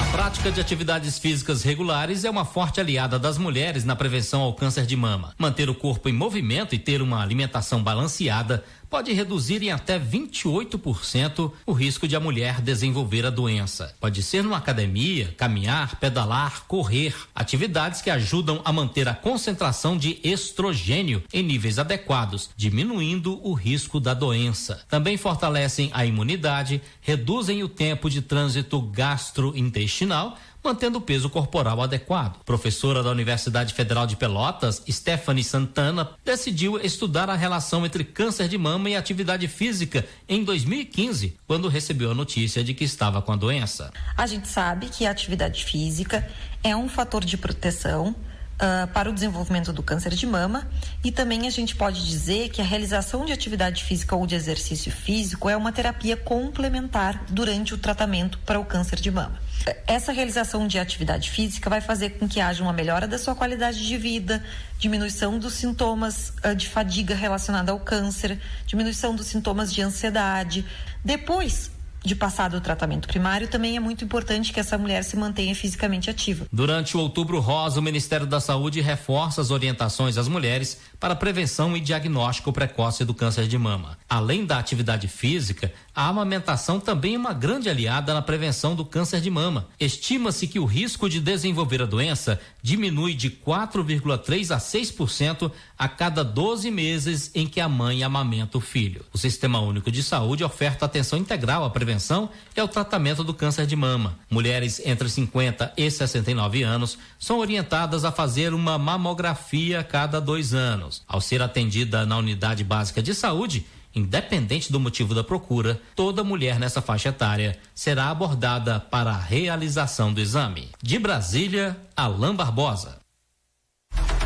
A 0.00 0.16
prática 0.16 0.50
de 0.50 0.60
atividades 0.60 1.18
físicas 1.18 1.62
regulares 1.62 2.24
é 2.24 2.30
uma 2.30 2.44
forte 2.44 2.80
aliada 2.80 3.18
das 3.18 3.36
mulheres 3.36 3.84
na 3.84 3.94
prevenção 3.94 4.40
ao 4.40 4.54
câncer 4.54 4.86
de 4.86 4.96
mama. 4.96 5.34
Manter 5.36 5.68
o 5.68 5.74
corpo 5.74 6.08
em 6.08 6.12
movimento 6.12 6.74
e 6.74 6.78
ter 6.78 7.02
uma 7.02 7.20
alimentação 7.20 7.82
balanceada 7.82 8.64
pode 8.94 9.12
reduzir 9.12 9.60
em 9.60 9.72
até 9.72 9.98
28% 9.98 11.50
o 11.66 11.72
risco 11.72 12.06
de 12.06 12.14
a 12.14 12.20
mulher 12.20 12.60
desenvolver 12.60 13.26
a 13.26 13.30
doença. 13.30 13.92
Pode 13.98 14.22
ser 14.22 14.44
numa 14.44 14.58
academia, 14.58 15.34
caminhar, 15.36 15.96
pedalar, 15.96 16.62
correr, 16.68 17.12
atividades 17.34 18.00
que 18.00 18.08
ajudam 18.08 18.62
a 18.64 18.72
manter 18.72 19.08
a 19.08 19.12
concentração 19.12 19.98
de 19.98 20.20
estrogênio 20.22 21.24
em 21.32 21.42
níveis 21.42 21.80
adequados, 21.80 22.50
diminuindo 22.56 23.44
o 23.44 23.52
risco 23.52 23.98
da 23.98 24.14
doença. 24.14 24.80
Também 24.88 25.16
fortalecem 25.16 25.90
a 25.92 26.06
imunidade, 26.06 26.80
reduzem 27.00 27.64
o 27.64 27.68
tempo 27.68 28.08
de 28.08 28.22
trânsito 28.22 28.80
gastrointestinal, 28.80 30.38
mantendo 30.64 30.98
o 30.98 31.00
peso 31.00 31.28
corporal 31.28 31.82
adequado. 31.82 32.42
Professora 32.44 33.02
da 33.02 33.10
Universidade 33.10 33.74
Federal 33.74 34.06
de 34.06 34.16
Pelotas, 34.16 34.82
Stephanie 34.88 35.44
Santana, 35.44 36.10
decidiu 36.24 36.80
estudar 36.80 37.28
a 37.28 37.34
relação 37.34 37.84
entre 37.84 38.02
câncer 38.02 38.48
de 38.48 38.56
mama 38.56 38.88
e 38.88 38.96
atividade 38.96 39.46
física 39.46 40.06
em 40.26 40.42
2015, 40.42 41.36
quando 41.46 41.68
recebeu 41.68 42.12
a 42.12 42.14
notícia 42.14 42.64
de 42.64 42.72
que 42.72 42.84
estava 42.84 43.20
com 43.20 43.32
a 43.32 43.36
doença. 43.36 43.92
A 44.16 44.26
gente 44.26 44.48
sabe 44.48 44.88
que 44.88 45.04
a 45.04 45.10
atividade 45.10 45.64
física 45.64 46.26
é 46.62 46.74
um 46.74 46.88
fator 46.88 47.24
de 47.24 47.36
proteção 47.36 48.16
Uh, 48.64 48.88
para 48.94 49.10
o 49.10 49.12
desenvolvimento 49.12 49.74
do 49.74 49.82
câncer 49.82 50.14
de 50.14 50.26
mama 50.26 50.66
e 51.04 51.12
também 51.12 51.46
a 51.46 51.50
gente 51.50 51.76
pode 51.76 52.02
dizer 52.06 52.48
que 52.48 52.62
a 52.62 52.64
realização 52.64 53.26
de 53.26 53.32
atividade 53.32 53.84
física 53.84 54.16
ou 54.16 54.26
de 54.26 54.34
exercício 54.34 54.90
físico 54.90 55.50
é 55.50 55.56
uma 55.56 55.70
terapia 55.70 56.16
complementar 56.16 57.26
durante 57.28 57.74
o 57.74 57.78
tratamento 57.78 58.38
para 58.38 58.58
o 58.58 58.64
câncer 58.64 58.98
de 59.00 59.10
mama. 59.10 59.38
Essa 59.86 60.12
realização 60.12 60.66
de 60.66 60.78
atividade 60.78 61.30
física 61.30 61.68
vai 61.68 61.82
fazer 61.82 62.10
com 62.10 62.26
que 62.26 62.40
haja 62.40 62.62
uma 62.62 62.72
melhora 62.72 63.06
da 63.06 63.18
sua 63.18 63.34
qualidade 63.34 63.86
de 63.86 63.98
vida, 63.98 64.42
diminuição 64.78 65.38
dos 65.38 65.52
sintomas 65.52 66.32
uh, 66.42 66.54
de 66.54 66.66
fadiga 66.66 67.14
relacionada 67.14 67.70
ao 67.70 67.80
câncer, 67.80 68.40
diminuição 68.66 69.14
dos 69.14 69.26
sintomas 69.26 69.74
de 69.74 69.82
ansiedade. 69.82 70.64
Depois, 71.04 71.70
de 72.04 72.14
passar 72.14 72.50
do 72.50 72.60
tratamento 72.60 73.08
primário, 73.08 73.48
também 73.48 73.76
é 73.76 73.80
muito 73.80 74.04
importante 74.04 74.52
que 74.52 74.60
essa 74.60 74.76
mulher 74.76 75.02
se 75.02 75.16
mantenha 75.16 75.54
fisicamente 75.54 76.10
ativa. 76.10 76.46
Durante 76.52 76.96
o 76.96 77.00
Outubro 77.00 77.40
Rosa, 77.40 77.80
o 77.80 77.82
Ministério 77.82 78.26
da 78.26 78.40
Saúde 78.40 78.80
reforça 78.80 79.40
as 79.40 79.50
orientações 79.50 80.18
às 80.18 80.28
mulheres 80.28 80.78
para 81.00 81.16
prevenção 81.16 81.76
e 81.76 81.80
diagnóstico 81.80 82.52
precoce 82.52 83.04
do 83.04 83.14
câncer 83.14 83.48
de 83.48 83.56
mama. 83.56 83.98
Além 84.08 84.44
da 84.44 84.58
atividade 84.58 85.08
física, 85.08 85.72
a 85.94 86.08
amamentação 86.08 86.80
também 86.80 87.14
é 87.14 87.18
uma 87.18 87.32
grande 87.32 87.68
aliada 87.68 88.12
na 88.12 88.20
prevenção 88.20 88.74
do 88.74 88.84
câncer 88.84 89.20
de 89.20 89.30
mama. 89.30 89.68
Estima-se 89.78 90.48
que 90.48 90.58
o 90.58 90.64
risco 90.64 91.08
de 91.08 91.20
desenvolver 91.20 91.80
a 91.82 91.86
doença 91.86 92.40
diminui 92.60 93.14
de 93.14 93.30
4,3 93.30 94.54
a 94.54 94.58
6% 94.58 95.52
a 95.78 95.88
cada 95.88 96.24
12 96.24 96.70
meses 96.70 97.30
em 97.34 97.46
que 97.46 97.60
a 97.60 97.68
mãe 97.68 98.02
amamenta 98.02 98.58
o 98.58 98.60
filho. 98.60 99.04
O 99.12 99.18
Sistema 99.18 99.60
Único 99.60 99.90
de 99.90 100.02
Saúde 100.02 100.42
oferta 100.42 100.84
atenção 100.84 101.18
integral 101.18 101.64
à 101.64 101.70
prevenção 101.70 102.28
e 102.56 102.60
ao 102.60 102.66
tratamento 102.66 103.22
do 103.22 103.32
câncer 103.32 103.64
de 103.64 103.76
mama. 103.76 104.18
Mulheres 104.28 104.82
entre 104.84 105.08
50 105.08 105.74
e 105.76 105.88
69 105.88 106.64
anos 106.64 106.98
são 107.20 107.38
orientadas 107.38 108.04
a 108.04 108.10
fazer 108.10 108.52
uma 108.52 108.76
mamografia 108.78 109.80
a 109.80 109.84
cada 109.84 110.20
dois 110.20 110.54
anos. 110.54 111.02
Ao 111.06 111.20
ser 111.20 111.40
atendida 111.40 112.04
na 112.04 112.18
unidade 112.18 112.64
básica 112.64 113.00
de 113.00 113.14
saúde, 113.14 113.64
Independente 113.94 114.72
do 114.72 114.80
motivo 114.80 115.14
da 115.14 115.22
procura, 115.22 115.80
toda 115.94 116.24
mulher 116.24 116.58
nessa 116.58 116.82
faixa 116.82 117.10
etária 117.10 117.56
será 117.74 118.10
abordada 118.10 118.80
para 118.80 119.10
a 119.10 119.18
realização 119.18 120.12
do 120.12 120.20
exame. 120.20 120.70
De 120.82 120.98
Brasília, 120.98 121.76
Alain 121.96 122.34
Barbosa. 122.34 122.98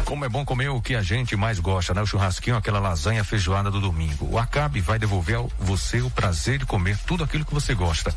Como 0.09 0.25
é 0.25 0.29
bom 0.29 0.43
comer 0.43 0.71
o 0.71 0.81
que 0.81 0.95
a 0.95 1.03
gente 1.03 1.37
mais 1.37 1.61
gosta, 1.61 1.93
né? 1.93 2.01
O 2.01 2.07
churrasquinho, 2.07 2.57
aquela 2.57 2.79
lasanha 2.79 3.23
feijoada 3.23 3.71
do 3.71 3.79
domingo. 3.79 4.27
O 4.31 4.39
Acabe 4.39 4.81
vai 4.81 4.99
devolver 4.99 5.37
a 5.37 5.47
você 5.61 6.01
o 6.01 6.09
prazer 6.09 6.59
de 6.59 6.65
comer 6.65 6.97
tudo 7.07 7.23
aquilo 7.23 7.45
que 7.45 7.53
você 7.53 7.75
gosta. 7.75 8.15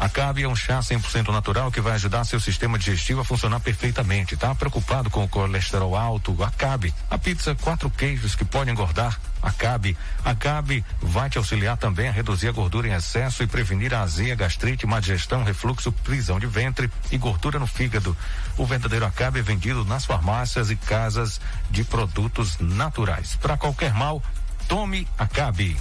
Acabe 0.00 0.42
é 0.44 0.48
um 0.48 0.56
chá 0.56 0.80
100% 0.80 1.28
natural 1.28 1.70
que 1.70 1.78
vai 1.78 1.92
ajudar 1.92 2.24
seu 2.24 2.40
sistema 2.40 2.78
digestivo 2.78 3.20
a 3.20 3.24
funcionar 3.24 3.60
perfeitamente. 3.60 4.34
Tá 4.34 4.54
preocupado 4.54 5.10
com 5.10 5.22
o 5.22 5.28
colesterol 5.28 5.94
alto? 5.94 6.42
Acabe. 6.42 6.94
A 7.10 7.18
pizza 7.18 7.54
quatro 7.54 7.90
queijos 7.90 8.34
que 8.34 8.42
pode 8.42 8.70
engordar? 8.70 9.20
Acabe. 9.42 9.94
Acabe 10.24 10.82
vai 11.02 11.28
te 11.28 11.36
auxiliar 11.36 11.76
também 11.76 12.08
a 12.08 12.12
reduzir 12.12 12.48
a 12.48 12.52
gordura 12.52 12.88
em 12.88 12.94
excesso 12.94 13.42
e 13.42 13.46
prevenir 13.46 13.92
a 13.92 14.00
azia, 14.00 14.34
gastrite, 14.34 14.86
má 14.86 15.00
digestão, 15.00 15.44
refluxo, 15.44 15.92
prisão 15.92 16.40
de 16.40 16.46
ventre 16.46 16.90
e 17.12 17.18
gordura 17.18 17.58
no 17.58 17.66
fígado. 17.66 18.16
O 18.56 18.64
verdadeiro 18.64 19.04
Acabe 19.04 19.40
é 19.40 19.42
vendido 19.42 19.84
nas 19.84 20.06
farmácias 20.06 20.70
e 20.70 20.76
casas 20.76 21.42
de 21.70 21.84
produtos 21.84 22.58
naturais. 22.58 23.36
Para 23.36 23.58
qualquer 23.58 23.92
mal, 23.92 24.22
Tome 24.70 25.04
Acabe. 25.18 25.76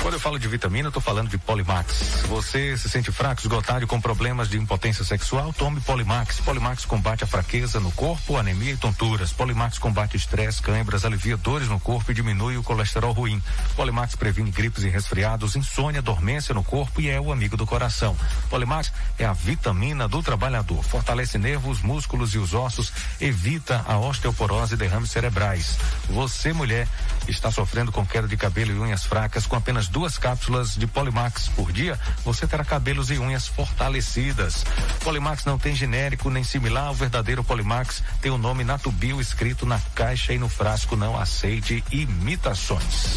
Quando 0.07 0.14
eu 0.14 0.20
falo 0.20 0.38
de 0.38 0.46
vitamina, 0.46 0.86
eu 0.86 0.92
tô 0.92 1.00
falando 1.00 1.28
de 1.28 1.36
Polimax. 1.36 2.26
Você 2.28 2.78
se 2.78 2.88
sente 2.88 3.11
fraco, 3.11 3.40
esgotado 3.40 3.88
com 3.88 4.00
problemas 4.00 4.48
de 4.48 4.57
impotência 4.57 5.04
sexual? 5.04 5.52
Tome 5.52 5.80
Polimax. 5.80 6.38
Polimax 6.42 6.84
combate 6.84 7.24
a 7.24 7.26
fraqueza 7.26 7.80
no 7.80 7.90
corpo, 7.90 8.36
anemia 8.36 8.74
e 8.74 8.76
tonturas. 8.76 9.32
Polimax 9.32 9.80
combate 9.80 10.16
estresse, 10.16 10.62
câimbras, 10.62 11.04
alivia 11.04 11.36
dores 11.36 11.66
no 11.66 11.80
corpo 11.80 12.12
e 12.12 12.14
diminui 12.14 12.57
o 12.57 12.62
colesterol 12.62 13.11
ruim. 13.11 13.42
Polimax 13.74 14.14
previne 14.14 14.52
gripes 14.52 14.84
e 14.84 14.88
resfriados, 14.88 15.57
insônia, 15.57 16.00
dormência 16.00 16.54
no 16.54 16.62
corpo 16.62 17.00
e 17.00 17.11
é 17.11 17.20
o 17.20 17.32
amigo 17.32 17.57
do 17.57 17.66
coração. 17.66 18.16
Polimax 18.48 18.92
é 19.18 19.24
a 19.24 19.32
vitamina 19.32 20.07
do 20.07 20.22
trabalhador. 20.22 20.84
Fortalece 20.84 21.36
nervos, 21.36 21.82
músculos 21.82 22.32
e 22.32 22.38
os 22.38 22.54
ossos, 22.54 22.92
evita 23.20 23.84
a 23.88 23.98
osteoporose 23.98 24.74
e 24.74 24.76
derrames 24.76 25.11
cerebrais. 25.11 25.76
Você, 26.11 26.52
mulher, 26.52 26.86
está 27.26 27.50
sofrendo 27.50 27.90
com 27.90 28.07
queda 28.07 28.28
de 28.28 28.36
cabelo 28.36 28.70
e 28.70 28.78
unhas 28.78 29.04
fracas 29.04 29.48
com 29.48 29.57
apenas 29.57 29.95
duas 29.97 30.18
cápsulas 30.18 30.76
de 30.76 30.86
Polimax 30.86 31.49
por 31.49 31.72
dia, 31.72 31.99
você 32.22 32.47
terá 32.47 32.62
cabelos 32.62 33.11
e 33.11 33.16
unhas 33.18 33.49
fortalecidas. 33.49 34.62
Polimax 35.03 35.47
não 35.47 35.59
tem 35.59 35.74
genérico 35.74 36.28
nem 36.28 36.44
similar, 36.44 36.90
o 36.90 36.94
verdadeiro 36.94 37.42
Polimax 37.42 38.03
tem 38.20 38.30
o 38.30 38.36
nome 38.36 38.62
Natubio 38.62 39.22
escrito 39.22 39.64
na 39.64 39.80
caixa 39.94 40.34
e 40.34 40.38
no 40.38 40.51
frasco, 40.51 40.97
não 40.97 41.18
aceite 41.18 41.82
imitações. 41.90 43.16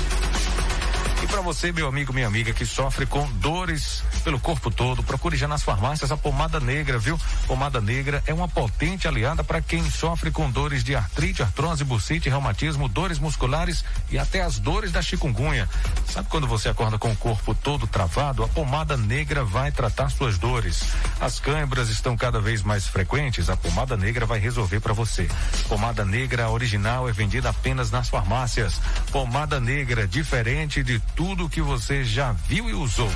E 1.22 1.28
para 1.28 1.41
você, 1.41 1.70
meu 1.74 1.86
amigo, 1.86 2.13
minha 2.13 2.28
amiga, 2.28 2.53
que 2.53 2.65
sofre 2.65 3.05
com 3.05 3.30
dores 3.34 4.03
pelo 4.24 4.39
corpo 4.39 4.72
todo, 4.72 5.03
procure 5.03 5.36
já 5.36 5.49
nas 5.49 5.61
farmácias 5.61 6.13
a 6.13 6.17
pomada 6.17 6.61
negra, 6.61 6.97
viu? 6.97 7.20
Pomada 7.45 7.82
negra 7.82 8.24
é 8.26 8.34
uma 8.34 8.47
potente 8.47 9.05
aliada 9.05 9.43
para 9.43 9.61
quem 9.61 9.89
sofre 9.89 10.32
com 10.32 10.49
dores 10.49 10.82
de 10.82 10.95
artrite, 10.95 11.43
artrose, 11.43 11.84
bursite, 11.84 12.30
reumatismo, 12.30 12.88
dores 12.88 13.20
musculares 13.20 13.84
e 14.09 14.17
até 14.17 14.41
as 14.41 14.59
dores 14.59 14.93
da 14.93 15.01
chikungunya. 15.01 15.67
Sabe 16.07 16.30
quando 16.30 16.47
você 16.47 16.70
acorda 16.70 16.97
com 16.97 17.11
o 17.11 17.15
corpo 17.17 17.53
todo 17.53 17.86
travado? 17.86 18.43
A 18.43 18.47
pomada 18.47 18.95
negra 18.95 19.43
vai 19.43 19.74
tratar 19.74 20.09
suas 20.09 20.38
dores. 20.38 20.84
As 21.20 21.38
câimbras 21.38 21.89
estão 21.89 22.15
cada 22.15 22.39
vez 22.39 22.63
mais 22.63 22.88
frequentes, 22.88 23.49
a 23.49 23.57
pomada 23.57 23.97
negra 23.97 24.26
vai 24.26 24.39
resolver 24.39 24.80
para 24.80 24.93
você. 24.93 25.28
Pomada 25.67 26.05
negra 26.05 26.49
original 26.49 27.09
é 27.09 27.11
vendida 27.11 27.49
apenas 27.49 27.91
nas 27.91 28.07
farmácias. 28.07 28.80
Pomada 29.11 29.59
negra 29.59 30.07
diferente 30.07 30.82
de 30.82 31.01
tudo 31.16 31.49
que 31.49 31.62
você 31.62 32.03
já 32.03 32.32
viu 32.32 32.70
e 32.70 32.74
usou. 32.74 33.10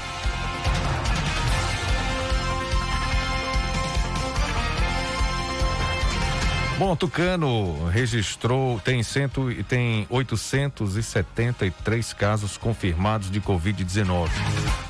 Bom, 6.77 6.95
Tucano 6.95 7.87
registrou, 7.89 8.79
tem 8.79 9.03
cento 9.03 9.47
tem 9.69 10.07
873 10.09 12.13
casos 12.13 12.57
confirmados 12.57 13.29
de 13.29 13.39
Covid-19. 13.39 14.29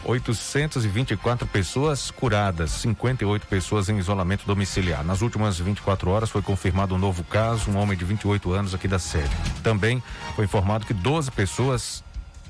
824 0.06 1.46
pessoas 1.46 2.10
curadas, 2.10 2.72
58 2.72 3.46
pessoas 3.48 3.90
em 3.90 3.98
isolamento 3.98 4.46
domiciliar. 4.46 5.04
Nas 5.04 5.22
últimas 5.22 5.60
24 5.60 6.10
horas 6.10 6.30
foi 6.30 6.42
confirmado 6.42 6.96
um 6.96 6.98
novo 6.98 7.24
caso, 7.24 7.70
um 7.70 7.78
homem 7.78 7.98
de 7.98 8.06
28 8.06 8.54
anos 8.54 8.74
aqui 8.74 8.88
da 8.88 8.98
sede. 8.98 9.36
Também 9.62 10.02
foi 10.36 10.46
informado 10.46 10.86
que 10.86 10.94
12 10.94 11.32
pessoas 11.32 12.02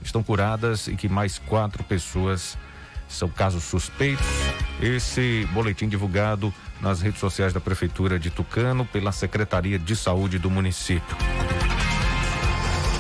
estão 0.08 0.24
curadas 0.24 0.88
e 0.88 0.96
que 0.96 1.08
mais 1.10 1.40
quatro 1.40 1.84
pessoas 1.84 2.58
são 3.08 3.30
casos 3.30 3.64
suspeitos. 3.64 4.26
Esse 4.82 5.48
boletim 5.54 5.88
divulgado 5.88 6.54
nas 6.82 7.02
redes 7.02 7.20
sociais 7.20 7.54
da 7.54 7.60
Prefeitura 7.60 8.20
de 8.20 8.30
Tucano 8.30 8.86
pela 8.86 9.12
Secretaria 9.12 9.80
de 9.80 9.96
Saúde 9.96 10.40
do 10.40 10.50
município. 10.50 11.16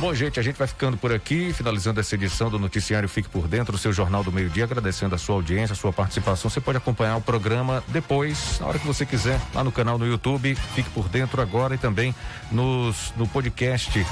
Bom, 0.04 0.14
gente, 0.14 0.38
a 0.38 0.43
gente 0.43 0.58
vai 0.58 0.68
ficando 0.68 0.97
por 0.97 1.14
aqui, 1.14 1.54
finalizando 1.54 1.97
essa 1.97 2.16
edição 2.16 2.49
do 2.49 2.60
Noticiário 2.60 3.08
Fique 3.08 3.30
por 3.30 3.47
Dentro, 3.47 3.74
o 3.74 3.78
seu 3.78 3.93
Jornal 3.93 4.22
do 4.22 4.34
Meio 4.34 4.49
Dia, 4.49 4.66
agradecendo 4.66 5.16
a 5.16 5.18
sua 5.18 5.36
audiência, 5.36 5.72
a 5.72 5.78
sua 5.78 5.93
participação. 5.93 6.51
Você 6.51 6.60
pode 6.60 6.78
acompanhar 6.78 7.16
o 7.16 7.22
programa 7.22 7.82
depois, 7.88 8.60
na 8.60 8.68
hora 8.68 8.78
que 8.78 8.86
você 8.86 9.06
quiser, 9.06 9.39
lá 9.54 9.64
no 9.64 9.72
canal 9.72 9.97
no 9.97 10.06
YouTube, 10.06 10.56
Fique 10.56 10.89
por 10.89 11.08
Dentro 11.08 11.41
agora 11.41 11.76
e 11.76 11.78
também 11.78 12.14
nos, 12.51 13.14
no 13.16 13.26
podcast. 13.26 14.06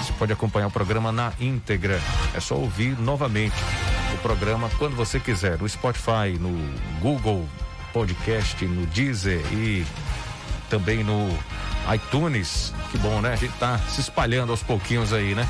Você 0.00 0.12
pode 0.16 0.32
acompanhar 0.32 0.68
o 0.68 0.70
programa 0.70 1.10
na 1.10 1.32
íntegra. 1.40 2.00
É 2.36 2.38
só 2.38 2.54
ouvir 2.54 2.96
novamente 3.00 3.56
o 4.14 4.18
programa 4.18 4.70
quando 4.78 4.94
você 4.94 5.18
quiser, 5.18 5.58
no 5.58 5.68
Spotify, 5.68 6.38
no 6.38 6.56
Google 7.00 7.48
Podcast, 7.92 8.64
no 8.64 8.86
Deezer 8.86 9.40
e 9.52 9.84
também 10.70 11.02
no 11.02 11.36
iTunes. 11.94 12.72
Que 12.90 12.98
bom, 12.98 13.20
né? 13.20 13.32
A 13.32 13.36
gente 13.36 13.54
tá 13.54 13.78
se 13.78 14.00
espalhando 14.00 14.50
aos 14.50 14.62
pouquinhos 14.62 15.12
aí, 15.12 15.34
né? 15.34 15.46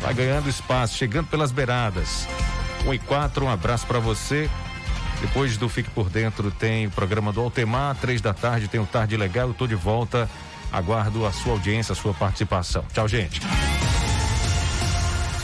Vai 0.00 0.14
ganhando 0.14 0.48
espaço, 0.48 0.96
chegando 0.96 1.26
pelas 1.26 1.50
beiradas. 1.50 2.26
1 2.86 2.94
e 2.94 2.98
4, 2.98 3.44
um 3.44 3.50
abraço 3.50 3.86
para 3.86 3.98
você. 3.98 4.48
Depois 5.20 5.56
do 5.56 5.68
Fique 5.68 5.90
por 5.90 6.08
Dentro 6.08 6.50
tem 6.50 6.86
o 6.86 6.90
programa 6.90 7.32
do 7.32 7.40
Altemar, 7.40 7.96
três 7.96 8.20
da 8.20 8.32
tarde 8.32 8.68
tem 8.68 8.80
o 8.80 8.86
Tarde 8.86 9.16
Legal. 9.16 9.48
Eu 9.48 9.54
tô 9.54 9.66
de 9.66 9.74
volta. 9.74 10.28
Aguardo 10.70 11.26
a 11.26 11.32
sua 11.32 11.52
audiência, 11.52 11.92
a 11.92 11.96
sua 11.96 12.12
participação. 12.12 12.84
Tchau, 12.92 13.08
gente. 13.08 13.40